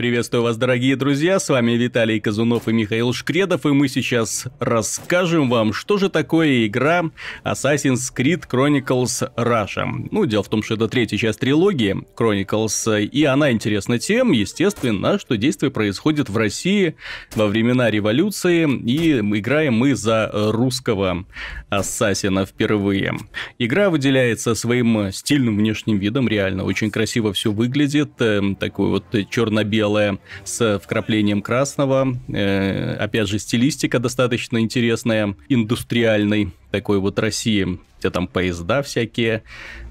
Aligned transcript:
Приветствую 0.00 0.44
вас, 0.44 0.56
дорогие 0.56 0.96
друзья, 0.96 1.38
с 1.38 1.50
вами 1.50 1.72
Виталий 1.72 2.20
Казунов 2.20 2.68
и 2.68 2.72
Михаил 2.72 3.12
Шкредов, 3.12 3.66
и 3.66 3.68
мы 3.68 3.86
сейчас 3.86 4.46
расскажем 4.58 5.50
вам, 5.50 5.74
что 5.74 5.98
же 5.98 6.08
такое 6.08 6.66
игра 6.66 7.02
Assassin's 7.44 8.10
Creed 8.16 8.44
Chronicles 8.50 9.30
Russia. 9.36 9.84
Ну, 10.10 10.24
дело 10.24 10.42
в 10.42 10.48
том, 10.48 10.62
что 10.62 10.76
это 10.76 10.88
третья 10.88 11.18
часть 11.18 11.40
трилогии 11.40 11.98
Chronicles, 12.16 13.04
и 13.04 13.24
она 13.24 13.52
интересна 13.52 13.98
тем, 13.98 14.32
естественно, 14.32 15.18
что 15.18 15.36
действие 15.36 15.70
происходит 15.70 16.30
в 16.30 16.36
России 16.38 16.96
во 17.34 17.46
времена 17.46 17.90
революции, 17.90 18.66
и 18.86 19.18
играем 19.18 19.74
мы 19.74 19.94
за 19.94 20.30
русского 20.32 21.26
ассасина 21.68 22.46
впервые. 22.46 23.18
Игра 23.58 23.90
выделяется 23.90 24.54
своим 24.54 25.12
стильным 25.12 25.58
внешним 25.58 25.98
видом, 25.98 26.26
реально 26.26 26.64
очень 26.64 26.90
красиво 26.90 27.34
все 27.34 27.52
выглядит, 27.52 28.12
эм, 28.20 28.56
такой 28.56 28.88
вот 28.88 29.04
черно-белый 29.28 29.89
белое 29.90 30.18
с 30.44 30.78
вкраплением 30.78 31.42
красного. 31.42 32.16
Э, 32.28 32.94
опять 32.94 33.28
же, 33.28 33.38
стилистика 33.38 33.98
достаточно 33.98 34.60
интересная, 34.60 35.34
индустриальной 35.48 36.52
такой 36.70 37.00
вот 37.00 37.18
России. 37.18 37.80
Где 37.98 38.10
там 38.10 38.28
поезда 38.28 38.82
всякие, 38.82 39.42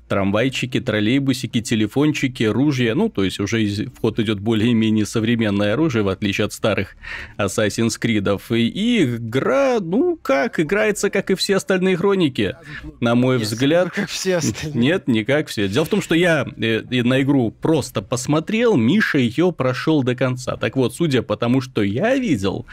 трамвайчики, 0.10 0.82
троллейбусики, 0.82 1.62
телефончики, 1.62 2.44
ружья. 2.44 2.96
Ну, 2.96 3.10
то 3.10 3.24
есть 3.24 3.40
уже 3.40 3.64
в 3.64 4.02
ход 4.02 4.20
идет 4.20 4.40
более-менее 4.40 5.06
современное 5.06 5.74
оружие, 5.74 6.04
в 6.04 6.10
отличие 6.10 6.46
от 6.46 6.54
старых 6.54 6.98
Assassin's 7.38 8.00
Creed. 8.02 8.42
И, 8.58 8.68
и 8.68 9.04
игра, 9.04 9.80
ну, 9.80 10.18
как, 10.22 10.60
играется, 10.60 11.10
как 11.10 11.30
и 11.32 11.36
все 11.36 11.58
остальные 11.58 11.96
хроники, 11.96 12.56
на 13.00 13.16
мой 13.16 13.38
Нет, 13.38 13.48
взгляд. 13.48 13.92
Как 13.92 14.10
все 14.10 14.38
остальные. 14.38 14.82
Нет, 14.82 15.08
не 15.08 15.24
как 15.24 15.48
все. 15.48 15.68
Дело 15.68 15.86
в 15.86 15.90
том, 15.90 16.02
что 16.02 16.16
я 16.16 16.46
э, 16.58 16.82
на 17.04 17.22
игру 17.22 17.52
просто 17.52 18.02
посмотрел, 18.02 18.76
Миша 18.76 19.20
ее 19.20 19.52
прошел 19.52 20.04
до 20.04 20.16
конца. 20.16 20.58
Так 20.58 20.76
вот, 20.76 20.96
судя 20.96 21.22
по 21.22 21.38
тому, 21.38 21.62
что 21.62 21.84
я 21.84 22.16
видел, 22.16 22.66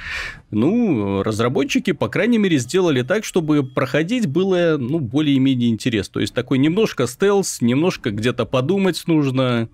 ну, 0.51 1.23
разработчики, 1.23 1.93
по 1.93 2.09
крайней 2.09 2.39
мере, 2.39 2.59
сделали 2.59 3.03
так, 3.03 3.25
чтобы 3.25 3.63
проходить 3.63 4.27
было, 4.27 4.77
ну, 4.79 5.01
более-менее 5.01 5.69
интересно. 5.69 6.15
То 6.15 6.21
есть 6.21 6.33
такой 6.33 6.59
немножко 6.59 7.07
стелс 7.07 7.26
стелс, 7.27 7.61
немножко 7.61 8.11
где-то 8.11 8.47
подумать 8.47 9.03
нужно. 9.07 9.69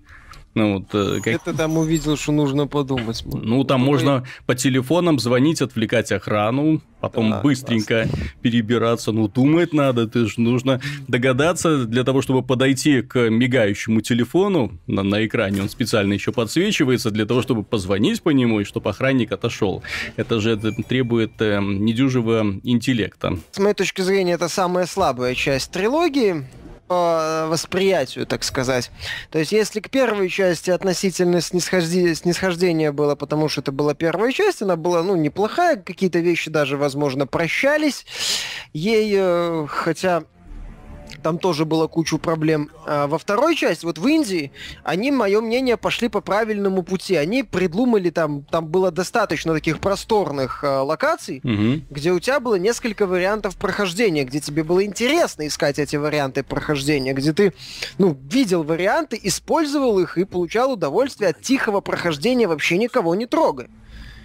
Ну, 0.55 0.77
вот, 0.77 0.85
э, 0.93 1.19
как... 1.23 1.33
Это 1.33 1.53
там 1.55 1.77
увидел, 1.77 2.15
что 2.15 2.31
нужно 2.31 2.67
подумать. 2.67 3.23
Ну, 3.25 3.63
там 3.63 3.81
ну, 3.81 3.87
можно 3.87 4.23
по 4.45 4.53
телефонам 4.53 5.17
звонить, 5.17 5.63
отвлекать 5.63 6.11
охрану, 6.11 6.79
потом 6.99 7.31
да, 7.31 7.41
быстренько 7.41 8.03
классно. 8.03 8.27
перебираться. 8.43 9.11
Ну, 9.11 9.27
думать 9.27 9.73
надо, 9.73 10.07
ты 10.07 10.27
же 10.27 10.39
нужно 10.39 10.79
догадаться 11.07 11.85
для 11.85 12.03
того, 12.03 12.21
чтобы 12.21 12.43
подойти 12.43 13.01
к 13.01 13.29
мигающему 13.29 14.01
телефону 14.01 14.79
на, 14.85 15.01
на 15.01 15.25
экране. 15.25 15.63
Он 15.63 15.69
специально 15.69 16.13
еще 16.13 16.31
подсвечивается 16.31 17.09
для 17.09 17.25
того, 17.25 17.41
чтобы 17.41 17.63
позвонить 17.63 18.21
по 18.21 18.29
нему 18.29 18.59
и 18.59 18.63
чтобы 18.63 18.91
охранник 18.91 19.31
отошел. 19.31 19.81
Это 20.17 20.39
же 20.39 20.51
это 20.51 20.71
требует 20.83 21.31
э, 21.39 21.59
недюжего 21.61 22.45
интеллекта. 22.63 23.39
С 23.51 23.57
моей 23.57 23.75
точки 23.75 24.01
зрения, 24.01 24.33
это 24.33 24.49
самая 24.49 24.85
слабая 24.85 25.33
часть 25.33 25.71
трилогии 25.71 26.45
восприятию, 27.49 28.25
так 28.25 28.43
сказать. 28.43 28.91
То 29.31 29.39
есть, 29.39 29.51
если 29.51 29.79
к 29.79 29.89
первой 29.89 30.29
части 30.29 30.71
относительно 30.71 31.41
снисхождение, 31.41 32.15
снисхождение 32.15 32.91
было, 32.91 33.15
потому 33.15 33.49
что 33.49 33.61
это 33.61 33.71
была 33.71 33.93
первая 33.93 34.31
часть, 34.31 34.61
она 34.61 34.75
была, 34.75 35.03
ну, 35.03 35.15
неплохая, 35.15 35.77
какие-то 35.77 36.19
вещи 36.19 36.49
даже, 36.49 36.77
возможно, 36.77 37.27
прощались 37.27 38.05
ей, 38.73 39.13
э, 39.15 39.67
хотя 39.69 40.23
там 41.21 41.37
тоже 41.37 41.65
было 41.65 41.87
кучу 41.87 42.17
проблем. 42.17 42.69
А 42.85 43.07
во 43.07 43.17
второй 43.17 43.55
части, 43.55 43.85
вот 43.85 43.97
в 43.97 44.07
Индии, 44.07 44.51
они, 44.83 45.11
мое 45.11 45.41
мнение, 45.41 45.77
пошли 45.77 46.09
по 46.09 46.21
правильному 46.21 46.83
пути. 46.83 47.15
Они 47.15 47.43
придумали 47.43 48.09
там, 48.09 48.43
там 48.43 48.67
было 48.67 48.91
достаточно 48.91 49.53
таких 49.53 49.79
просторных 49.79 50.63
э, 50.63 50.67
локаций, 50.67 51.41
угу. 51.43 51.81
где 51.89 52.11
у 52.11 52.19
тебя 52.19 52.39
было 52.39 52.55
несколько 52.55 53.05
вариантов 53.05 53.57
прохождения, 53.57 54.23
где 54.23 54.39
тебе 54.39 54.63
было 54.63 54.83
интересно 54.83 55.47
искать 55.47 55.79
эти 55.79 55.95
варианты 55.95 56.43
прохождения, 56.43 57.13
где 57.13 57.33
ты, 57.33 57.53
ну, 57.97 58.17
видел 58.29 58.63
варианты, 58.63 59.19
использовал 59.21 59.99
их 59.99 60.17
и 60.17 60.25
получал 60.25 60.73
удовольствие 60.73 61.29
от 61.31 61.41
тихого 61.41 61.81
прохождения, 61.81 62.47
вообще 62.47 62.77
никого 62.77 63.15
не 63.15 63.25
трогая. 63.25 63.69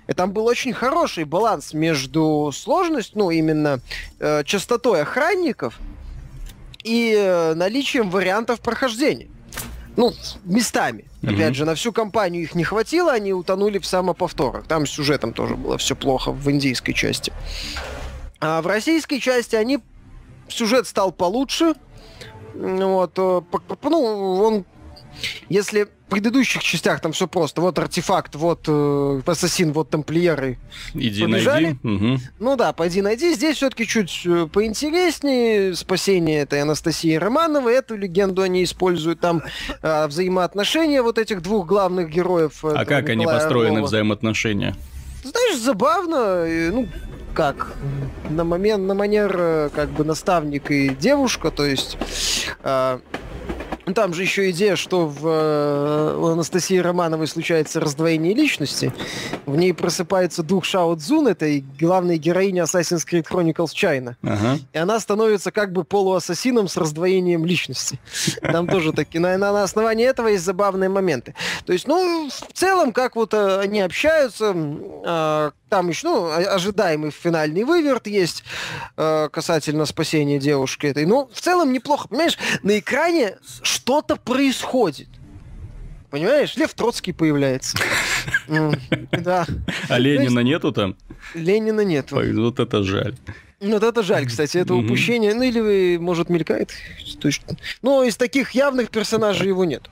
И 0.09 0.15
там 0.15 0.33
был 0.33 0.47
очень 0.47 0.73
хороший 0.73 1.25
баланс 1.25 1.75
между 1.75 2.51
сложностью, 2.55 3.19
ну, 3.19 3.31
именно 3.31 3.81
э, 4.19 4.43
частотой 4.45 5.03
охранников, 5.03 5.79
и 6.88 7.15
э, 7.15 7.54
наличием 7.54 8.10
вариантов 8.10 8.60
прохождения. 8.60 9.28
Ну, 9.97 10.12
местами. 10.44 11.04
Mm-hmm. 11.22 11.34
Опять 11.34 11.54
же, 11.56 11.65
на 11.65 11.75
всю 11.75 11.93
компанию 11.93 12.43
их 12.43 12.54
не 12.54 12.65
хватило, 12.65 13.12
они 13.12 13.32
утонули 13.32 13.78
в 13.78 13.87
самоповторах. 13.87 14.66
Там 14.66 14.87
с 14.87 14.91
сюжетом 14.91 15.32
тоже 15.32 15.56
было 15.56 15.76
все 15.76 15.94
плохо 15.97 16.32
в 16.32 16.50
индийской 16.50 16.94
части. 16.94 17.32
А 18.41 18.62
в 18.62 18.66
российской 18.66 19.19
части 19.19 19.56
они 19.56 19.81
сюжет 20.49 20.87
стал 20.87 21.12
получше. 21.12 21.75
Вот, 22.54 23.19
э, 23.19 23.41
ну, 23.82 24.00
он 24.41 24.65
если 25.49 25.88
предыдущих 26.09 26.63
частях 26.63 27.01
там 27.01 27.13
все 27.13 27.29
просто, 27.29 27.61
вот 27.61 27.79
артефакт, 27.79 28.35
вот 28.35 28.65
э, 28.67 29.21
ассасин, 29.27 29.73
вот 29.73 29.91
тамплиеры 29.91 30.59
Иди 30.95 31.25
побежали. 31.25 31.79
найди. 31.83 32.07
Угу. 32.07 32.21
Ну 32.41 32.57
да, 32.57 32.73
пойди 32.73 33.03
найди. 33.03 33.35
Здесь 33.35 33.57
все-таки 33.57 33.87
чуть 33.87 34.23
э, 34.25 34.49
поинтереснее. 34.53 35.75
Спасение 35.75 36.41
этой 36.41 36.63
Анастасии 36.63 37.15
Романовой. 37.15 37.75
Эту 37.75 37.97
легенду 37.97 38.43
они 38.43 38.65
используют 38.65 39.21
там 39.21 39.43
э, 39.83 40.07
взаимоотношения 40.07 41.03
вот 41.03 41.19
этих 41.19 41.43
двух 41.43 41.67
главных 41.67 42.11
героев. 42.11 42.65
А 42.65 42.85
как 42.85 43.09
Николая 43.09 43.13
они 43.13 43.27
построены 43.27 43.69
Орлова. 43.69 43.87
взаимоотношения? 43.87 44.77
Знаешь, 45.25 45.59
забавно, 45.59 46.47
ну, 46.73 46.89
как, 47.35 47.73
на 48.31 48.45
момент, 48.45 48.85
на 48.85 48.95
манер, 48.95 49.37
э, 49.39 49.71
как 49.75 49.91
бы, 49.91 50.05
наставник 50.05 50.71
и 50.71 50.89
девушка, 50.89 51.51
то 51.51 51.65
есть... 51.65 51.97
Э, 52.63 52.99
там 53.94 54.15
же 54.15 54.22
еще 54.22 54.50
идея, 54.50 54.76
что 54.76 55.06
в, 55.06 55.26
э, 55.26 56.16
у 56.16 56.26
Анастасии 56.26 56.78
Романовой 56.78 57.26
случается 57.26 57.81
раздвоение 57.81 58.34
личности. 58.34 58.93
В 59.47 59.56
ней 59.56 59.72
просыпается 59.72 60.43
дух 60.43 60.65
Шао 60.65 60.94
Цзун, 60.97 61.28
этой 61.28 61.65
главной 61.78 62.19
героини 62.19 62.62
Assassin's 62.62 63.06
Creed 63.09 63.26
Chronicles 63.28 63.72
China. 63.75 64.15
Ага. 64.22 64.59
И 64.72 64.78
она 64.78 65.00
становится 65.00 65.50
как 65.50 65.72
бы 65.72 65.84
полуассасином 65.84 66.69
с 66.69 66.76
раздвоением 66.76 67.44
личности. 67.44 67.99
Там 68.43 68.66
тоже 68.66 68.93
такие, 68.93 69.21
на, 69.21 69.37
на 69.38 69.62
основании 69.62 70.06
этого 70.06 70.28
есть 70.28 70.44
забавные 70.44 70.88
моменты. 70.88 71.34
То 71.65 71.72
есть, 71.72 71.87
ну, 71.87 72.28
в 72.28 72.53
целом, 72.53 72.93
как 72.93 73.16
вот 73.16 73.34
э, 73.34 73.60
они 73.60 73.81
общаются, 73.81 74.55
а, 75.05 75.53
там 75.69 75.88
еще, 75.88 76.09
ну, 76.09 76.31
ожидаемый 76.31 77.10
финальный 77.10 77.65
выверт 77.65 78.06
есть 78.06 78.43
э, 78.97 79.28
касательно 79.31 79.87
спасения 79.87 80.38
девушки 80.38 80.87
этой. 80.87 81.05
Ну, 81.05 81.28
в 81.32 81.41
целом 81.41 81.72
неплохо. 81.72 82.09
Понимаешь, 82.09 82.38
на 82.62 82.78
экране 82.78 83.37
что-то 83.78 84.16
происходит. 84.16 85.09
Понимаешь, 86.11 86.56
Лев 86.56 86.75
Троцкий 86.75 87.12
появляется. 87.12 87.78
Да. 89.12 89.47
А 89.89 89.99
Ленина 89.99 90.41
нету 90.41 90.72
там? 90.72 90.97
Ленина 91.34 91.83
нету. 91.83 92.21
Вот 92.34 92.61
это 92.61 92.83
жаль. 92.83 93.15
Ну, 93.61 93.72
вот 93.72 93.83
это 93.83 94.03
жаль, 94.03 94.27
кстати, 94.27 94.59
это 94.59 94.75
упущение. 94.75 95.34
Ну, 95.34 95.43
или, 95.43 95.97
может, 95.97 96.28
мелькает. 96.28 96.71
Но 97.83 98.05
из 98.05 98.17
таких 98.17 98.50
явных 98.53 98.91
персонажей 98.91 99.49
его 99.49 99.65
нет. 99.65 99.88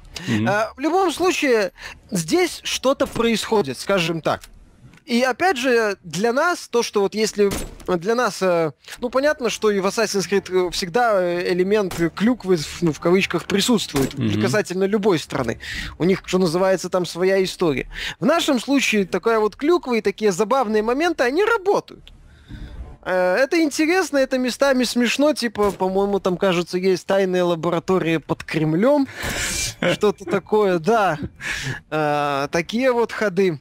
А, 0.47 0.73
в 0.77 0.81
любом 0.81 1.13
случае, 1.13 1.73
здесь 2.11 2.61
что-то 2.65 3.07
происходит, 3.07 3.79
скажем 3.79 4.21
так. 4.21 4.43
И 5.07 5.23
опять 5.23 5.57
же, 5.57 5.97
для 6.03 6.33
нас, 6.33 6.67
то, 6.67 6.83
что 6.83 7.01
вот 7.01 7.15
если 7.15 7.49
для 7.87 8.17
нас, 8.17 8.43
э, 8.43 8.73
ну, 8.99 9.09
понятно, 9.09 9.51
что 9.51 9.71
и 9.71 9.79
в 9.79 9.87
Assassin's 9.87 10.29
Creed 10.29 10.73
всегда 10.73 11.41
элемент 11.49 11.95
клюквы, 12.17 12.59
ну, 12.81 12.93
в 12.93 12.99
кавычках, 12.99 13.45
присутствует 13.45 14.15
mm-hmm. 14.15 14.43
касательно 14.43 14.83
любой 14.83 15.21
страны. 15.21 15.61
У 15.99 16.05
них, 16.05 16.23
что 16.27 16.39
называется, 16.39 16.91
там 16.91 17.07
своя 17.07 17.43
история. 17.45 17.89
В 18.19 18.27
нашем 18.27 18.59
случае 18.59 19.07
такая 19.07 19.39
вот 19.39 19.55
клюква 19.55 19.95
и 19.95 20.01
такие 20.01 20.33
забавные 20.33 20.83
моменты, 20.83 21.23
они 21.23 21.45
работают. 21.45 22.13
Э, 23.05 23.37
это 23.37 23.63
интересно, 23.63 24.19
это 24.19 24.39
местами 24.39 24.83
смешно, 24.83 25.33
типа, 25.33 25.71
по-моему, 25.71 26.19
там, 26.19 26.37
кажется, 26.37 26.79
есть 26.79 27.07
тайная 27.07 27.45
лаборатория 27.45 28.19
под 28.19 28.43
Кремлем, 28.43 29.07
что-то 29.93 30.25
такое, 30.25 30.81
да. 30.81 31.17
Э, 31.91 32.49
такие 32.51 32.91
вот 32.91 33.13
ходы. 33.13 33.61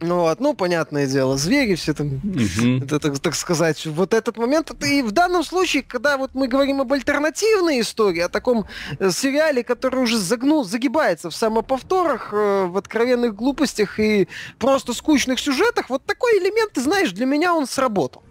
Ну 0.00 0.20
вот, 0.20 0.40
ну, 0.40 0.52
понятное 0.52 1.06
дело, 1.06 1.38
звери 1.38 1.74
все 1.74 1.94
там, 1.94 2.16
угу. 2.16 2.84
это, 2.84 3.00
так, 3.00 3.18
так 3.18 3.34
сказать, 3.34 3.86
вот 3.86 4.12
этот 4.12 4.36
момент, 4.36 4.70
и 4.84 5.00
в 5.00 5.10
данном 5.10 5.42
случае, 5.42 5.84
когда 5.84 6.18
вот 6.18 6.32
мы 6.34 6.48
говорим 6.48 6.82
об 6.82 6.92
альтернативной 6.92 7.80
истории, 7.80 8.20
о 8.20 8.28
таком 8.28 8.66
э, 8.98 9.10
сериале, 9.10 9.64
который 9.64 10.02
уже 10.02 10.18
загнул, 10.18 10.64
загибается 10.64 11.30
в 11.30 11.34
самоповторах, 11.34 12.28
э, 12.34 12.66
в 12.66 12.76
откровенных 12.76 13.34
глупостях 13.34 13.98
и 13.98 14.28
просто 14.58 14.92
скучных 14.92 15.40
сюжетах, 15.40 15.88
вот 15.88 16.04
такой 16.04 16.40
элемент, 16.40 16.74
ты 16.74 16.82
знаешь, 16.82 17.12
для 17.12 17.24
меня 17.24 17.54
он 17.54 17.66
сработал. 17.66 18.22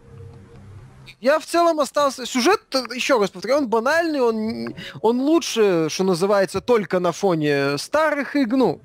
я 1.20 1.40
в 1.40 1.48
целом 1.48 1.80
остался... 1.80 2.28
Сюжет, 2.28 2.62
еще 2.94 3.20
раз 3.20 3.32
повторяю, 3.32 3.62
он 3.62 3.70
банальный, 3.70 4.22
он, 4.22 4.76
он 5.02 5.20
лучше, 5.20 5.88
что 5.90 6.04
называется, 6.04 6.62
только 6.62 7.00
на 7.00 7.12
фоне 7.12 7.80
старых 7.80 8.36
игр, 8.36 8.56
ну, 8.56 8.82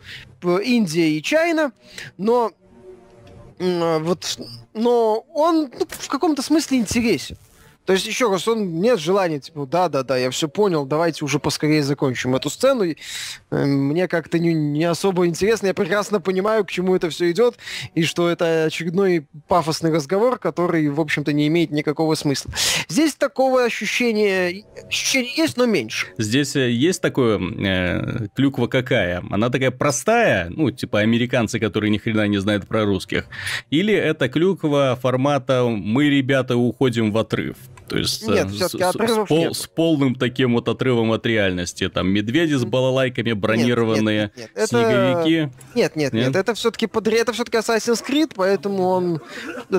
Индия 0.60 1.10
и 1.10 1.22
Чайна, 1.22 1.72
но 2.16 2.52
вот, 3.60 4.38
но 4.72 5.24
он 5.34 5.70
ну, 5.78 5.86
в 5.88 6.08
каком-то 6.08 6.42
смысле 6.42 6.78
интересен. 6.78 7.36
То 7.90 7.94
есть, 7.94 8.06
еще 8.06 8.30
раз, 8.30 8.46
он 8.46 8.80
нет 8.80 9.00
желания, 9.00 9.40
типа, 9.40 9.66
да-да-да, 9.66 10.16
я 10.16 10.30
все 10.30 10.48
понял, 10.48 10.86
давайте 10.86 11.24
уже 11.24 11.40
поскорее 11.40 11.82
закончим 11.82 12.36
эту 12.36 12.48
сцену. 12.48 12.84
И, 12.84 12.94
э, 13.50 13.64
мне 13.64 14.06
как-то 14.06 14.38
не, 14.38 14.54
не 14.54 14.84
особо 14.84 15.26
интересно, 15.26 15.66
я 15.66 15.74
прекрасно 15.74 16.20
понимаю, 16.20 16.64
к 16.64 16.70
чему 16.70 16.94
это 16.94 17.10
все 17.10 17.32
идет, 17.32 17.56
и 17.96 18.04
что 18.04 18.28
это 18.28 18.66
очередной 18.66 19.26
пафосный 19.48 19.90
разговор, 19.90 20.38
который, 20.38 20.88
в 20.88 21.00
общем-то, 21.00 21.32
не 21.32 21.48
имеет 21.48 21.72
никакого 21.72 22.14
смысла. 22.14 22.52
Здесь 22.88 23.16
такого 23.16 23.64
ощущения, 23.64 24.62
ощущения 24.86 25.34
есть, 25.36 25.56
но 25.56 25.66
меньше. 25.66 26.06
Здесь 26.16 26.54
э, 26.54 26.70
есть 26.70 27.02
такое, 27.02 27.40
э, 27.40 28.28
клюква 28.36 28.68
какая? 28.68 29.20
Она 29.32 29.50
такая 29.50 29.72
простая, 29.72 30.48
ну, 30.48 30.70
типа 30.70 31.00
американцы, 31.00 31.58
которые 31.58 31.90
ни 31.90 31.98
хрена 31.98 32.28
не 32.28 32.38
знают 32.38 32.68
про 32.68 32.84
русских, 32.84 33.24
или 33.70 33.92
это 33.92 34.28
клюква 34.28 34.96
формата 35.02 35.64
«мы, 35.64 36.08
ребята, 36.08 36.56
уходим 36.56 37.10
в 37.10 37.18
отрыв»? 37.18 37.56
То 37.90 37.98
есть 37.98 38.24
нет, 38.24 38.48
с, 38.50 38.68
с, 38.68 38.72
с, 38.72 39.26
пол, 39.26 39.52
с 39.52 39.66
полным 39.66 40.14
таким 40.14 40.54
вот 40.54 40.68
отрывом 40.68 41.10
от 41.10 41.26
реальности. 41.26 41.88
Там 41.88 42.08
медведи 42.08 42.54
с 42.54 42.64
балалайками, 42.64 43.32
бронированные, 43.32 44.30
нет, 44.36 44.36
нет, 44.36 44.50
нет, 44.54 44.68
снеговики. 44.68 45.34
Это... 45.34 45.52
Нет, 45.74 45.96
нет, 45.96 46.12
нет, 46.12 46.26
нет, 46.26 46.36
это 46.36 46.54
все-таки 46.54 46.86
под... 46.86 47.08
это 47.08 47.32
все-таки 47.32 47.58
Assassin's 47.58 48.04
Creed, 48.06 48.30
поэтому 48.36 48.84
он 48.84 49.20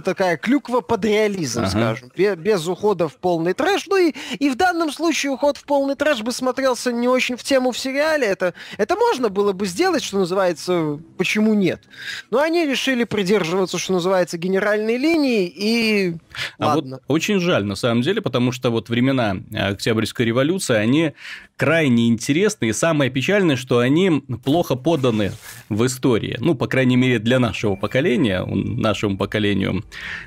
такая 0.03 0.35
клюква 0.35 0.81
под 0.81 1.05
реализм, 1.05 1.61
ага. 1.61 1.69
скажем, 1.69 2.11
без 2.15 2.67
ухода 2.67 3.07
в 3.07 3.15
полный 3.15 3.53
трэш. 3.53 3.87
Ну 3.87 3.95
и, 3.95 4.13
и 4.39 4.49
в 4.49 4.55
данном 4.55 4.91
случае 4.91 5.31
уход 5.31 5.55
в 5.55 5.63
полный 5.63 5.95
трэш 5.95 6.21
бы 6.21 6.33
смотрелся 6.33 6.91
не 6.91 7.07
очень 7.07 7.37
в 7.37 7.43
тему 7.43 7.71
в 7.71 7.79
сериале. 7.79 8.27
Это, 8.27 8.53
это 8.77 8.97
можно 8.97 9.29
было 9.29 9.53
бы 9.53 9.65
сделать, 9.65 10.03
что 10.03 10.17
называется, 10.17 10.99
почему 11.17 11.53
нет. 11.53 11.81
Но 12.29 12.41
они 12.41 12.65
решили 12.65 13.05
придерживаться, 13.05 13.77
что 13.77 13.93
называется, 13.93 14.37
генеральной 14.37 14.97
линии 14.97 15.47
и... 15.47 16.17
А 16.57 16.75
Ладно. 16.75 16.99
вот 17.07 17.15
очень 17.21 17.39
жаль, 17.39 17.63
на 17.63 17.75
самом 17.75 18.00
деле, 18.01 18.21
потому 18.21 18.51
что 18.51 18.69
вот 18.69 18.89
времена 18.89 19.37
Октябрьской 19.53 20.25
революции, 20.25 20.75
они 20.75 21.13
крайне 21.61 22.07
интересны, 22.07 22.69
и 22.69 22.73
самое 22.73 23.11
печальное, 23.11 23.55
что 23.55 23.77
они 23.77 24.23
плохо 24.43 24.73
поданы 24.73 25.31
в 25.69 25.85
истории. 25.85 26.35
Ну, 26.39 26.55
по 26.55 26.65
крайней 26.65 26.95
мере, 26.95 27.19
для 27.19 27.37
нашего 27.37 27.75
поколения, 27.75 28.43
нашему 28.43 29.15
поколению, 29.15 29.83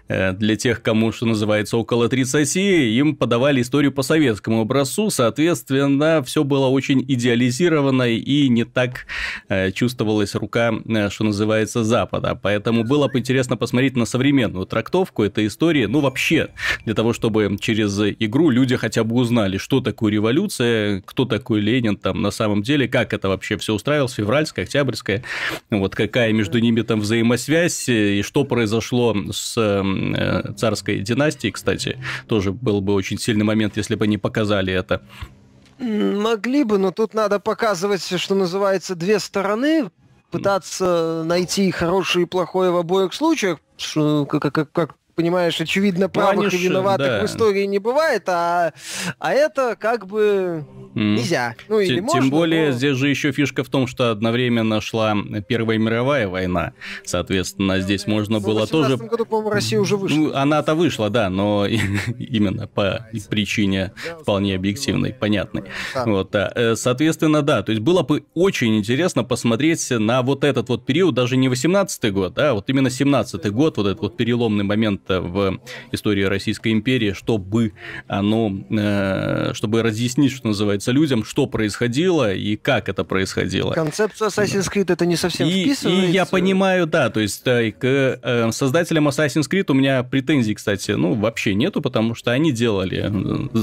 э, 0.07 0.33
для 0.33 0.55
тех, 0.55 0.81
кому, 0.81 1.11
что 1.11 1.27
называется, 1.27 1.77
около 1.77 2.09
30, 2.09 2.57
им 2.57 3.17
подавали 3.17 3.63
историю 3.63 3.91
по 3.91 4.03
советскому 4.03 4.61
образцу, 4.61 5.11
соответственно, 5.11 6.23
все 6.23 6.45
было 6.45 6.69
очень 6.69 7.03
идеализировано 7.03 8.05
и 8.15 8.49
не 8.49 8.63
так 8.63 9.07
э, 9.49 9.73
чувствовалась 9.73 10.37
рука, 10.37 10.73
э, 10.87 11.11
что 11.11 11.25
называется, 11.25 11.83
Запада. 11.83 12.39
Поэтому 12.41 12.85
было 12.85 13.09
бы 13.09 13.19
интересно 13.19 13.57
посмотреть 13.57 13.97
на 13.97 14.05
современную 14.05 14.67
трактовку 14.67 15.25
этой 15.25 15.49
истории, 15.49 15.87
ну, 15.87 15.99
вообще, 15.99 16.51
для 16.85 16.95
того, 16.95 17.13
чтобы 17.13 17.57
через 17.61 17.99
игру 18.21 18.51
люди 18.51 18.77
хотя 18.77 19.03
бы 19.03 19.17
узнали, 19.17 19.59
что 19.59 19.81
такое 19.81 20.13
революция, 20.13 21.03
кто 21.05 21.24
такой 21.27 21.61
Ленин 21.61 21.97
там 21.97 22.23
на 22.23 22.31
самом 22.31 22.63
деле, 22.63 22.89
как 22.89 23.13
это 23.13 23.29
вообще 23.29 23.57
все 23.57 23.75
устраивалось, 23.75 24.15
февральская, 24.15 24.65
октябрьская, 24.65 25.23
вот 25.71 25.95
какая 25.95 26.33
между 26.33 26.59
ними 26.59 26.83
там 26.83 27.01
взаимосвязь, 27.01 27.89
и 27.89 28.23
что 28.23 28.45
произошло 28.45 29.15
с 29.33 29.55
э, 29.57 30.53
царской 30.57 31.01
династией, 31.01 31.53
кстати, 31.53 31.99
тоже 32.29 32.53
был 32.53 32.81
бы 32.81 32.95
очень 32.95 33.19
сильный 33.19 33.45
момент, 33.45 33.77
если 33.77 33.95
бы 33.95 34.05
они 34.05 34.19
показали 34.19 34.73
это. 34.73 35.03
Могли 35.79 36.65
бы, 36.65 36.79
но 36.79 36.93
тут 36.93 37.15
надо 37.15 37.41
показывать, 37.41 38.03
что 38.21 38.35
называется, 38.35 38.95
две 38.95 39.19
стороны, 39.19 39.91
пытаться 40.31 41.23
найти 41.25 41.71
хорошее 41.71 42.25
и 42.25 42.29
плохое 42.29 42.71
в 42.71 42.77
обоих 42.77 43.13
случаях, 43.15 43.59
как, 44.29 44.43
как, 44.43 44.73
как 44.73 44.95
понимаешь, 45.15 45.61
очевидно, 45.61 46.09
правых 46.09 46.53
и 46.53 46.59
виноватых 46.59 47.07
да. 47.07 47.23
в 47.23 47.25
истории 47.27 47.65
не 47.65 47.79
бывает, 47.79 48.29
а, 48.29 48.73
а 49.19 49.33
это 49.33 49.77
как 49.79 50.07
бы 50.07 50.67
mm. 50.95 51.15
нельзя. 51.17 51.55
Ну, 51.69 51.81
или 51.81 51.97
тем, 51.97 52.05
можно, 52.05 52.21
тем 52.21 52.31
более, 52.31 52.67
но... 52.69 52.73
здесь 52.73 52.97
же 52.97 53.09
еще 53.09 53.33
фишка 53.33 53.65
в 53.65 53.69
том, 53.69 53.87
что 53.87 54.11
одновременно 54.11 54.81
шла 54.81 55.17
Первая 55.47 55.79
мировая 55.79 56.29
война. 56.29 56.73
Соответственно, 57.05 57.81
здесь 57.81 58.07
можно 58.07 58.39
ну, 58.39 58.45
было 58.45 58.67
тоже... 58.67 58.97
В 58.97 59.07
году, 59.07 59.25
по-моему, 59.25 59.51
Россия 59.51 59.81
уже 59.81 59.97
вышла. 59.97 60.17
Ну, 60.17 60.35
она-то 60.35 60.75
вышла, 60.75 61.11
да, 61.11 61.31
но 61.31 61.67
именно 62.19 62.67
по 62.67 63.09
причине 63.31 63.93
вполне 64.21 64.55
объективной, 64.55 65.13
понятной. 65.13 65.65
Да. 65.95 66.05
Вот, 66.05 66.31
да. 66.31 66.53
Э, 66.55 66.75
соответственно, 66.77 67.43
да, 67.43 67.63
то 67.63 67.73
есть 67.73 67.83
было 67.83 68.03
бы 68.03 68.25
очень 68.35 68.77
интересно 68.77 69.25
посмотреть 69.25 69.91
на 69.91 70.23
вот 70.23 70.45
этот 70.45 70.69
вот 70.69 70.87
период, 70.87 71.15
даже 71.15 71.37
не 71.37 71.49
18-й 71.49 72.11
год, 72.11 72.39
а 72.39 72.55
вот 72.55 72.69
именно 72.69 72.89
17-й 72.89 73.51
год, 73.51 73.77
вот 73.77 73.87
этот 73.87 74.01
вот 74.01 74.17
переломный 74.17 74.65
момент 74.65 75.04
в 75.09 75.61
истории 75.93 76.23
Российской 76.23 76.73
империи, 76.73 77.13
чтобы 77.13 77.73
оно, 78.07 78.53
э, 78.71 79.53
чтобы 79.55 79.83
разъяснить, 79.83 80.33
что 80.33 80.49
называется, 80.49 80.93
людям, 80.93 81.25
что 81.25 81.47
происходило 81.47 82.33
и 82.33 82.57
как 82.57 82.89
это 82.89 83.05
происходило. 83.05 83.73
Концепция 83.73 84.29
Assassin's 84.29 84.71
Creed 84.73 84.93
это 84.93 85.07
не 85.07 85.17
совсем 85.17 85.49
и, 85.49 85.65
вписывается. 85.65 86.07
И 86.07 86.13
я 86.13 86.25
понимаю, 86.25 86.87
да, 86.87 87.11
то 87.11 87.21
есть 87.21 87.47
э, 87.47 87.73
к 87.73 87.85
э, 87.85 88.51
создателям 88.53 89.09
Assassin's 89.09 89.49
Creed 89.51 89.67
у 89.69 89.75
меня 89.75 90.03
претензий, 90.03 90.55
кстати, 90.55 90.93
ну, 90.93 91.15
вообще 91.15 91.55
нету, 91.55 91.81
потому 91.81 92.15
что 92.15 92.31
они 92.31 92.53
делали, 92.53 93.11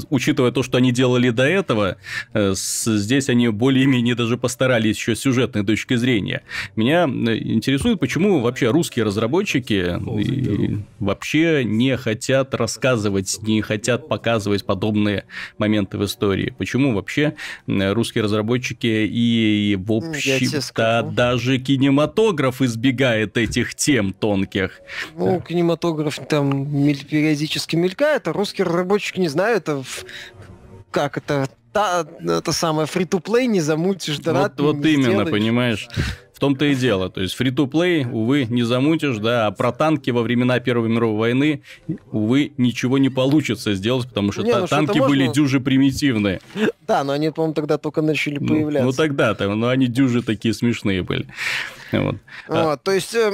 учитывая 0.10 0.52
то, 0.52 0.64
что 0.64 0.78
они 0.78 0.92
делали 0.92 1.30
до 1.30 1.44
этого, 1.44 1.98
здесь 2.34 3.30
они 3.30 3.50
более-менее 3.50 4.16
даже 4.16 4.38
постарались 4.38 4.98
еще 4.98 5.16
с 5.16 5.20
сюжетной 5.20 5.66
точки 5.66 5.96
зрения. 5.96 6.44
Меня 6.76 7.04
интересует, 7.06 8.00
почему 8.00 8.42
вообще 8.42 8.70
русские 8.70 9.06
разработчики 9.06 9.98
вообще 11.00 11.31
вообще 11.32 11.64
не 11.64 11.96
хотят 11.98 12.54
рассказывать, 12.54 13.40
не 13.42 13.62
хотят 13.62 14.08
показывать 14.08 14.66
подобные 14.66 15.26
моменты 15.58 15.98
в 15.98 16.06
истории? 16.06 16.54
Почему 16.58 16.94
вообще 16.94 17.36
русские 17.68 18.24
разработчики 18.24 19.08
и, 19.10 19.78
в 19.80 19.92
общем-то, 19.92 21.10
даже 21.14 21.58
кинематограф 21.60 22.62
избегает 22.62 23.38
этих 23.38 23.76
тем 23.76 24.14
тонких? 24.14 24.82
Ну, 25.16 25.42
кинематограф 25.42 26.20
там 26.28 26.66
периодически 26.66 27.76
мелькает, 27.76 28.28
а 28.28 28.34
русские 28.34 28.68
разработчики 28.68 29.20
не 29.20 29.30
знаю, 29.30 29.58
это 29.58 29.84
как 30.92 31.18
это 31.18 31.48
та, 31.72 32.06
это 32.20 32.52
самое 32.52 32.86
фри-то-плей 32.86 33.48
не 33.48 33.62
замутишь, 33.62 34.20
да? 34.20 34.34
Вот, 34.34 34.60
вот 34.60 34.86
именно, 34.86 35.04
сделаешь. 35.04 35.30
понимаешь 35.30 35.88
том-то 36.42 36.66
и 36.66 36.76
дело. 36.76 37.08
То 37.12 37.22
есть 37.22 37.36
фри-то-плей, 37.36 38.04
увы, 38.04 38.48
не 38.50 38.64
замутишь, 38.64 39.18
да, 39.20 39.46
а 39.46 39.52
про 39.52 39.72
танки 39.72 40.10
во 40.10 40.24
времена 40.24 40.60
Первой 40.60 40.90
мировой 40.90 41.20
войны, 41.20 41.62
увы, 42.12 42.52
ничего 42.58 42.98
не 42.98 43.10
получится 43.10 43.76
сделать, 43.76 44.08
потому 44.08 44.32
что 44.32 44.42
не, 44.42 44.52
ну, 44.52 44.66
танки 44.66 44.98
что 44.98 45.08
были 45.08 45.28
можно... 45.28 45.36
дюжи 45.36 45.60
примитивные. 45.60 46.42
Да, 46.88 47.04
но 47.04 47.14
они, 47.14 47.30
по-моему, 47.30 47.54
тогда 47.54 47.78
только 47.78 48.02
начали 48.02 48.40
ну, 48.40 48.48
появляться. 48.48 48.86
Ну, 48.88 48.92
тогда-то, 48.92 49.54
но 49.54 49.68
они 49.68 49.86
дюжи 49.86 50.24
такие 50.24 50.56
смешные 50.56 51.04
были. 51.04 51.28
Вот. 51.92 52.16
Вот, 52.48 52.58
а... 52.58 52.78
То 52.78 52.92
есть, 52.92 53.14
э, 53.14 53.34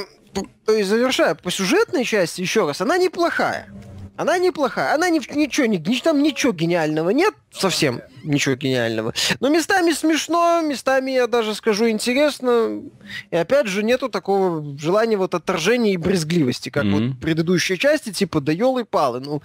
то 0.66 0.74
есть, 0.74 0.90
завершая, 0.90 1.36
по 1.36 1.50
сюжетной 1.50 2.04
части, 2.04 2.42
еще 2.42 2.68
раз, 2.68 2.82
она 2.82 2.98
неплохая. 2.98 3.70
Она 4.18 4.40
неплохая. 4.40 4.96
Она 4.96 5.10
ни, 5.10 5.20
ничего, 5.36 5.68
ни, 5.68 5.78
там 6.00 6.24
ничего 6.24 6.52
гениального 6.52 7.12
нет, 7.12 7.36
совсем 7.52 8.02
ничего 8.24 8.56
гениального. 8.56 9.14
Но 9.40 9.50
местами 9.50 9.92
смешно, 9.92 10.62
местами, 10.62 11.12
я 11.12 11.28
даже 11.28 11.54
скажу, 11.54 11.88
интересно. 11.88 12.82
И 13.30 13.36
опять 13.36 13.68
же, 13.68 13.84
нету 13.84 14.10
такого 14.10 14.78
желания 14.78 15.18
вот 15.18 15.36
отторжения 15.36 15.94
и 15.94 15.98
брезгливости, 15.98 16.70
как 16.70 16.86
mm-hmm. 16.86 16.92
вот 16.92 17.16
в 17.16 17.20
предыдущей 17.20 17.78
части, 17.78 18.12
типа, 18.12 18.42
да 18.42 18.52
елы-палы. 18.52 19.20
Ну, 19.20 19.44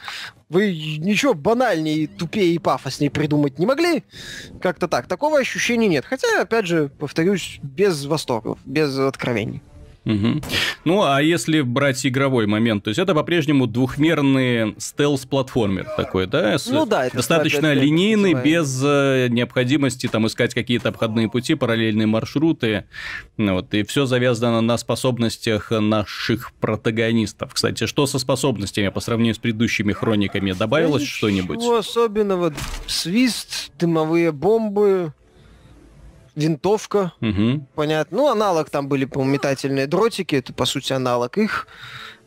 вы 0.49 0.73
ничего 0.73 1.35
банальнее, 1.35 2.07
тупее 2.07 2.55
и 2.55 2.59
пафоснее 2.59 3.11
придумать 3.11 3.59
не 3.59 3.67
могли? 3.67 4.05
Как-то 4.61 4.89
так. 4.89 5.07
Такого 5.07 5.39
ощущения 5.39 5.89
нет. 5.89 6.07
Хотя, 6.07 6.41
опять 6.41 6.67
же, 6.67 6.91
повторюсь, 6.99 7.59
без 7.63 8.07
восторгов, 8.07 8.59
без 8.65 8.99
откровений. 8.99 9.63
Угу. 10.05 10.43
Ну, 10.85 11.03
а 11.03 11.23
если 11.23 11.61
брать 11.61 12.05
игровой 12.05 12.47
момент, 12.47 12.85
то 12.85 12.89
есть 12.89 12.99
это 12.99 13.15
по-прежнему 13.15 13.67
двухмерный 13.67 14.75
стелс-платформер 14.79 15.87
такой, 15.97 16.27
да? 16.27 16.57
Ну 16.67 16.87
да, 16.87 17.07
это 17.07 17.17
достаточно 17.17 17.73
линейный, 17.73 18.35
без 18.35 18.83
э, 18.85 19.29
необходимости 19.31 20.09
там 20.09 20.27
искать 20.27 20.55
какие-то 20.55 20.89
обходные 20.89 21.29
пути, 21.29 21.55
параллельные 21.55 22.07
маршруты. 22.07 22.85
Ну 23.37 23.55
вот, 23.55 23.73
и 23.75 23.85
все 23.85 24.07
завязано 24.07 24.61
на 24.61 24.77
способностях 24.77 25.71
наших 25.71 26.53
протагонистов. 26.55 27.55
Кстати, 27.55 27.87
что 27.87 28.07
со 28.07 28.19
способностями 28.19 28.89
по 28.89 29.01
сравнению 29.01 29.37
с 29.37 29.39
предыдущими 29.39 29.93
хрониками? 29.93 30.53
Добавилось 30.53 31.03
да 31.03 31.09
что-нибудь? 31.09 31.59
Ничего 31.59 31.77
особенного. 31.77 32.53
Свист, 32.87 33.71
дымовые 33.79 34.33
бомбы, 34.33 35.13
винтовка, 36.35 37.13
угу. 37.21 37.67
понятно. 37.75 38.17
Ну, 38.17 38.29
аналог 38.29 38.71
там 38.71 38.89
были, 38.89 39.05
по 39.05 39.23
метательные 39.23 39.87
дротики, 39.87 40.37
это, 40.37 40.53
по 40.53 40.65
сути, 40.65 40.93
аналог 40.93 41.39
их. 41.39 41.67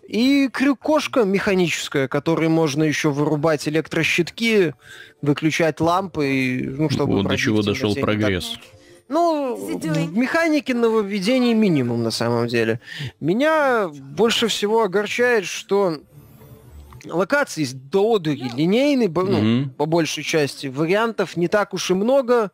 И 0.07 0.49
крюк-кошка 0.49 1.23
механическая, 1.23 2.07
которой 2.07 2.47
можно 2.47 2.83
еще 2.83 3.09
вырубать 3.09 3.67
электрощитки, 3.67 4.75
выключать 5.21 5.79
лампы, 5.79 6.27
и, 6.27 6.67
ну, 6.67 6.89
чтобы... 6.89 7.13
Вот 7.13 7.27
до 7.27 7.37
чего 7.37 7.63
дошел 7.63 7.95
прогресс. 7.95 8.51
Так. 8.51 8.63
Ну, 9.07 9.55
в 9.55 10.17
механике 10.17 10.73
нововведений 10.73 11.53
минимум 11.53 12.03
на 12.03 12.11
самом 12.11 12.47
деле. 12.47 12.79
Меня 13.19 13.87
больше 13.87 14.47
всего 14.47 14.83
огорчает, 14.83 15.45
что 15.45 15.99
локаций 17.09 17.67
до 17.73 18.15
одури 18.15 18.51
линейный, 18.55 19.07
ну, 19.07 19.23
mm-hmm. 19.23 19.69
по 19.71 19.85
большей 19.85 20.23
части. 20.23 20.67
Вариантов 20.67 21.37
не 21.37 21.47
так 21.47 21.73
уж 21.73 21.91
и 21.91 21.93
много. 21.93 22.51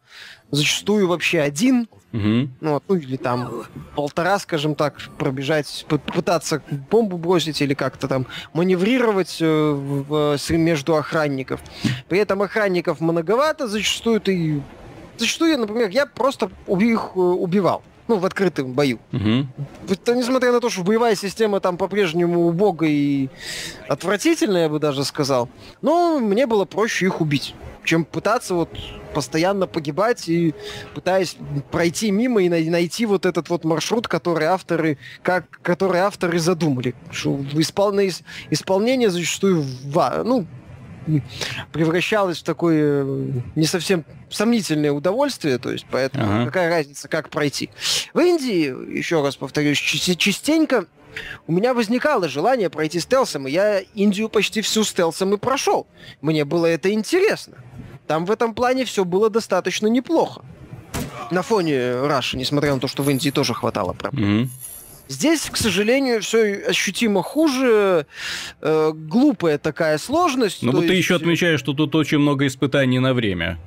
Зачастую 0.52 1.08
вообще 1.08 1.40
один. 1.40 1.88
Mm-hmm. 2.12 2.50
Ну, 2.60 2.74
вот, 2.74 2.84
ну, 2.88 2.96
или 2.96 3.16
там 3.16 3.64
полтора, 3.96 4.38
скажем 4.40 4.76
так, 4.76 5.00
пробежать, 5.18 5.86
пытаться 5.88 6.62
бомбу 6.90 7.18
бросить 7.18 7.62
или 7.62 7.74
как-то 7.74 8.08
там 8.08 8.28
маневрировать 8.54 9.38
э, 9.40 9.46
в, 9.46 10.38
в, 10.38 10.52
между 10.52 10.96
охранников. 10.96 11.62
При 12.10 12.20
этом 12.20 12.42
охранников 12.42 13.00
многовато, 13.00 13.68
зачастую 13.68 14.20
ты 14.20 14.62
зачастую, 15.18 15.58
например, 15.60 15.90
я 15.90 16.06
просто 16.06 16.52
их 16.68 17.12
э, 17.16 17.20
убивал. 17.20 17.84
Ну, 18.12 18.18
в 18.18 18.26
открытом 18.26 18.74
бою. 18.74 19.00
Угу. 19.14 19.48
Это, 19.88 20.16
несмотря 20.16 20.52
на 20.52 20.60
то, 20.60 20.70
что 20.70 20.84
боевая 20.84 21.16
система 21.16 21.62
там 21.62 21.78
по-прежнему 21.78 22.46
убога 22.46 22.86
и 22.86 23.30
отвратительная, 23.88 24.64
я 24.64 24.70
бы 24.70 24.80
даже 24.80 25.06
сказал. 25.06 25.48
Но 25.82 26.20
мне 26.20 26.46
было 26.46 26.66
проще 26.66 27.06
их 27.06 27.22
убить, 27.22 27.56
чем 27.86 28.04
пытаться 28.04 28.54
вот 28.54 28.68
постоянно 29.14 29.66
погибать 29.66 30.28
и 30.28 30.54
пытаясь 30.94 31.38
пройти 31.72 32.12
мимо 32.12 32.44
и 32.44 32.50
найти 32.50 33.06
вот 33.06 33.26
этот 33.26 33.48
вот 33.48 33.64
маршрут, 33.64 34.10
который 34.10 34.48
авторы, 34.48 34.98
как, 35.24 35.46
который 35.62 36.02
авторы 36.02 36.38
задумали. 36.38 36.96
Что 37.12 37.40
исполнение, 37.54 38.14
исполнение 38.50 39.10
зачастую 39.10 39.64
ну, 40.26 40.46
превращалось 41.72 42.40
в 42.40 42.44
такое 42.44 43.04
э, 43.06 43.32
не 43.56 43.66
совсем 43.66 44.06
сомнительное 44.30 44.92
удовольствие, 44.92 45.58
то 45.58 45.72
есть 45.72 45.86
поэтому 45.90 46.24
ага. 46.24 46.46
какая 46.46 46.70
разница, 46.70 47.08
как 47.08 47.30
пройти. 47.30 47.70
В 48.14 48.20
Индии, 48.20 48.96
еще 48.98 49.22
раз 49.22 49.36
повторюсь, 49.36 49.78
частенько 49.78 50.86
у 51.48 51.52
меня 51.52 51.74
возникало 51.74 52.30
желание 52.30 52.70
пройти 52.70 53.00
стелсом, 53.00 53.48
и 53.48 53.52
я 53.52 53.80
Индию 53.80 54.30
почти 54.30 54.62
всю 54.62 54.84
стелсом 54.84 55.34
и 55.34 55.38
прошел. 55.38 55.88
Мне 56.22 56.46
было 56.46 56.66
это 56.66 56.92
интересно. 56.92 57.58
Там 58.08 58.26
в 58.26 58.32
этом 58.32 58.54
плане 58.54 58.86
все 58.86 59.06
было 59.06 59.30
достаточно 59.30 59.88
неплохо. 59.88 60.44
На 61.32 61.44
фоне 61.44 62.02
Раши, 62.02 62.38
несмотря 62.38 62.74
на 62.74 62.80
то, 62.80 62.88
что 62.88 63.04
в 63.04 63.10
Индии 63.10 63.30
тоже 63.30 63.54
хватало 63.54 63.94
проблем. 63.94 64.44
Mm-hmm. 64.44 64.50
Здесь, 65.08 65.50
к 65.50 65.58
сожалению, 65.58 66.22
все 66.22 66.64
ощутимо 66.68 67.22
хуже. 67.22 68.06
Э, 68.62 68.92
глупая 68.94 69.58
такая 69.58 69.98
сложность. 69.98 70.64
Но 70.64 70.72
ну, 70.72 70.78
вот 70.78 70.84
есть... 70.84 70.92
ты 70.92 70.98
еще 70.98 71.16
отмечаешь, 71.16 71.60
что 71.60 71.74
тут 71.74 71.94
очень 71.96 72.20
много 72.20 72.48
испытаний 72.48 73.00
на 73.00 73.14
время. 73.14 73.60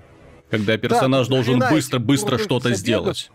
Когда 0.50 0.76
персонаж 0.78 1.26
да, 1.26 1.34
должен 1.34 1.62
быстро-быстро 1.70 2.38
что-то 2.38 2.74
сделать. 2.74 3.30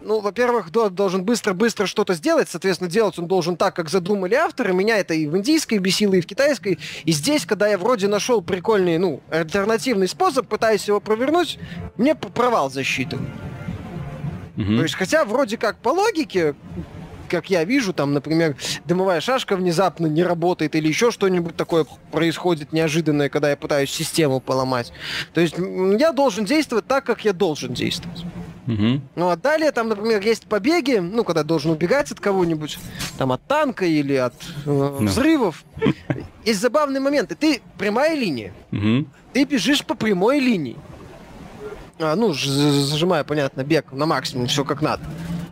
Ну, 0.00 0.20
во-первых, 0.20 0.70
да, 0.70 0.88
должен 0.88 1.24
быстро-быстро 1.24 1.86
что-то 1.86 2.14
сделать, 2.14 2.48
соответственно, 2.48 2.88
делать 2.88 3.18
он 3.18 3.26
должен 3.26 3.56
так, 3.56 3.74
как 3.74 3.90
задумали 3.90 4.34
авторы. 4.34 4.72
Меня 4.72 4.98
это 4.98 5.14
и 5.14 5.26
в 5.26 5.36
индийской 5.36 5.78
бесило, 5.78 6.14
и 6.14 6.20
в 6.20 6.26
китайской. 6.26 6.78
И 7.04 7.12
здесь, 7.12 7.44
когда 7.44 7.68
я 7.68 7.78
вроде 7.78 8.08
нашел 8.08 8.40
прикольный, 8.40 8.98
ну, 8.98 9.20
альтернативный 9.30 10.08
способ, 10.08 10.46
пытаюсь 10.46 10.86
его 10.86 11.00
провернуть, 11.00 11.58
мне 11.96 12.14
провал 12.14 12.70
засчитан. 12.70 13.20
Угу. 14.56 14.76
То 14.76 14.82
есть, 14.82 14.94
хотя 14.94 15.24
вроде 15.24 15.56
как 15.56 15.78
по 15.78 15.90
логике, 15.90 16.54
как 17.28 17.50
я 17.50 17.64
вижу, 17.64 17.92
там, 17.92 18.14
например, 18.14 18.56
дымовая 18.84 19.20
шашка 19.20 19.56
внезапно 19.56 20.06
не 20.06 20.22
работает 20.22 20.74
или 20.74 20.88
еще 20.88 21.10
что-нибудь 21.10 21.56
такое 21.56 21.86
происходит 22.10 22.72
неожиданное, 22.72 23.28
когда 23.28 23.50
я 23.50 23.56
пытаюсь 23.56 23.90
систему 23.90 24.40
поломать. 24.40 24.92
То 25.34 25.40
есть 25.40 25.56
я 25.56 26.12
должен 26.12 26.44
действовать 26.44 26.86
так, 26.86 27.04
как 27.04 27.24
я 27.24 27.32
должен 27.32 27.74
действовать. 27.74 28.24
Угу. 28.66 29.00
Ну 29.16 29.30
а 29.30 29.36
далее 29.36 29.72
там, 29.72 29.88
например, 29.88 30.20
есть 30.20 30.46
побеги, 30.46 30.98
ну, 30.98 31.24
когда 31.24 31.42
должен 31.42 31.70
убегать 31.70 32.12
от 32.12 32.20
кого-нибудь, 32.20 32.78
там 33.16 33.32
от 33.32 33.42
танка 33.46 33.86
или 33.86 34.14
от 34.14 34.34
э, 34.66 34.96
взрывов. 35.00 35.64
Есть 36.44 36.60
забавные 36.60 37.00
моменты. 37.00 37.34
Ты 37.34 37.62
прямая 37.78 38.14
линия. 38.14 38.52
Угу. 38.70 39.06
Ты 39.32 39.44
бежишь 39.44 39.84
по 39.84 39.94
прямой 39.94 40.40
линии. 40.40 40.76
А, 41.98 42.14
ну, 42.14 42.32
зажимая, 42.32 43.24
понятно, 43.24 43.64
бег 43.64 43.90
на 43.92 44.06
максимум, 44.06 44.46
все 44.46 44.64
как 44.64 44.82
надо. 44.82 45.02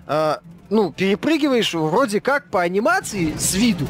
А, 0.06 0.40
ну, 0.70 0.92
перепрыгиваешь 0.92 1.74
вроде 1.74 2.20
как 2.20 2.50
по 2.50 2.62
анимации 2.62 3.34
с 3.38 3.54
виду. 3.54 3.86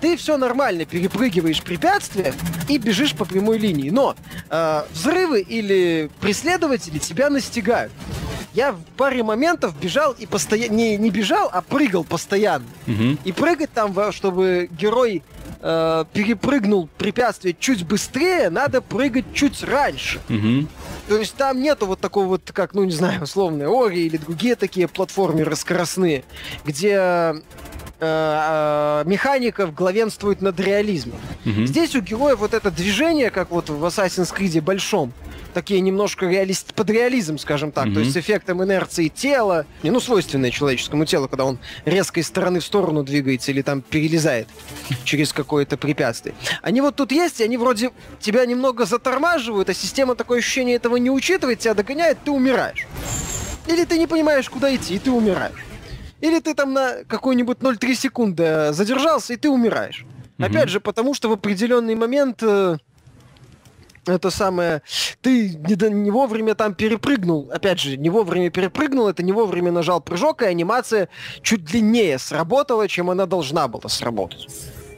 Ты 0.00 0.16
все 0.16 0.38
нормально 0.38 0.86
перепрыгиваешь 0.86 1.62
препятствия 1.62 2.32
и 2.68 2.78
бежишь 2.78 3.14
по 3.14 3.24
прямой 3.24 3.58
линии. 3.58 3.90
Но 3.90 4.16
э, 4.48 4.82
взрывы 4.92 5.40
или 5.40 6.10
преследователи 6.20 6.98
тебя 6.98 7.28
настигают. 7.28 7.92
Я 8.54 8.72
в 8.72 8.82
паре 8.96 9.22
моментов 9.22 9.78
бежал 9.78 10.12
и 10.12 10.26
постоянно... 10.26 10.74
Не, 10.74 10.96
не 10.96 11.10
бежал, 11.10 11.50
а 11.52 11.60
прыгал 11.60 12.04
постоянно. 12.04 12.66
Угу. 12.86 13.18
И 13.24 13.32
прыгать 13.32 13.72
там, 13.72 13.94
чтобы 14.12 14.68
герой 14.72 15.22
э, 15.60 16.04
перепрыгнул 16.12 16.88
препятствие 16.98 17.56
чуть 17.58 17.86
быстрее, 17.86 18.50
надо 18.50 18.80
прыгать 18.80 19.26
чуть 19.34 19.62
раньше. 19.62 20.20
Угу. 20.28 20.66
То 21.08 21.18
есть 21.18 21.34
там 21.34 21.60
нету 21.60 21.86
вот 21.86 22.00
такого 22.00 22.26
вот, 22.26 22.50
как, 22.52 22.74
ну 22.74 22.84
не 22.84 22.92
знаю, 22.92 23.22
условные 23.22 23.68
Ори 23.68 24.06
или 24.06 24.16
другие 24.16 24.56
такие 24.56 24.88
платформеры 24.88 25.56
скоростные, 25.56 26.24
где 26.64 26.94
э, 26.94 27.34
э, 28.00 29.02
механиков 29.06 29.74
главенствует 29.74 30.40
над 30.40 30.58
реализмом. 30.60 31.18
Угу. 31.44 31.66
Здесь 31.66 31.94
у 31.94 32.00
героя 32.00 32.36
вот 32.36 32.54
это 32.54 32.70
движение, 32.70 33.30
как 33.30 33.50
вот 33.50 33.68
в 33.68 33.84
Assassin's 33.84 34.34
Creed 34.34 34.60
большом, 34.60 35.12
такие 35.52 35.80
немножко 35.80 36.26
реалист, 36.26 36.74
под 36.74 36.90
реализм, 36.90 37.38
скажем 37.38 37.72
так, 37.72 37.86
mm-hmm. 37.86 37.94
то 37.94 38.00
есть 38.00 38.12
с 38.12 38.16
эффектом 38.16 38.62
инерции 38.62 39.08
тела, 39.08 39.66
не, 39.82 39.90
ну, 39.90 40.00
свойственное 40.00 40.50
человеческому 40.50 41.04
телу, 41.04 41.28
когда 41.28 41.44
он 41.44 41.58
резко 41.84 42.20
из 42.20 42.26
стороны 42.26 42.60
в 42.60 42.64
сторону 42.64 43.02
двигается 43.02 43.50
или 43.50 43.62
там 43.62 43.82
перелезает 43.82 44.48
через 45.04 45.32
какое-то 45.32 45.76
препятствие. 45.76 46.34
Они 46.62 46.80
вот 46.80 46.96
тут 46.96 47.12
есть, 47.12 47.40
и 47.40 47.44
они 47.44 47.56
вроде 47.56 47.90
тебя 48.20 48.44
немного 48.46 48.86
затормаживают, 48.86 49.68
а 49.68 49.74
система 49.74 50.14
такое 50.14 50.38
ощущение 50.38 50.76
этого 50.76 50.96
не 50.96 51.10
учитывает, 51.10 51.58
тебя 51.58 51.74
догоняет, 51.74 52.18
ты 52.24 52.30
умираешь. 52.30 52.86
Или 53.66 53.84
ты 53.84 53.98
не 53.98 54.06
понимаешь, 54.06 54.48
куда 54.48 54.74
идти, 54.74 54.96
и 54.96 54.98
ты 54.98 55.10
умираешь. 55.10 55.64
Или 56.20 56.40
ты 56.40 56.54
там 56.54 56.72
на 56.72 57.04
какой-нибудь 57.06 57.58
0,3 57.58 57.94
секунды 57.94 58.72
задержался, 58.72 59.32
и 59.34 59.36
ты 59.36 59.48
умираешь. 59.48 60.04
Mm-hmm. 60.40 60.46
Опять 60.46 60.68
же, 60.68 60.80
потому 60.80 61.14
что 61.14 61.28
в 61.28 61.32
определенный 61.32 61.94
момент 61.94 62.42
э, 62.42 62.78
это 64.06 64.30
самое, 64.30 64.82
ты 65.20 65.50
не, 65.50 65.90
не 65.90 66.10
вовремя 66.10 66.54
там 66.54 66.74
перепрыгнул, 66.74 67.50
опять 67.52 67.80
же, 67.80 67.96
не 67.96 68.10
вовремя 68.10 68.50
перепрыгнул, 68.50 69.08
это 69.08 69.22
не 69.22 69.32
вовремя 69.32 69.72
нажал 69.72 70.00
прыжок, 70.00 70.42
и 70.42 70.46
анимация 70.46 71.08
чуть 71.42 71.64
длиннее 71.64 72.18
сработала, 72.18 72.88
чем 72.88 73.10
она 73.10 73.26
должна 73.26 73.68
была 73.68 73.88
сработать. 73.88 74.48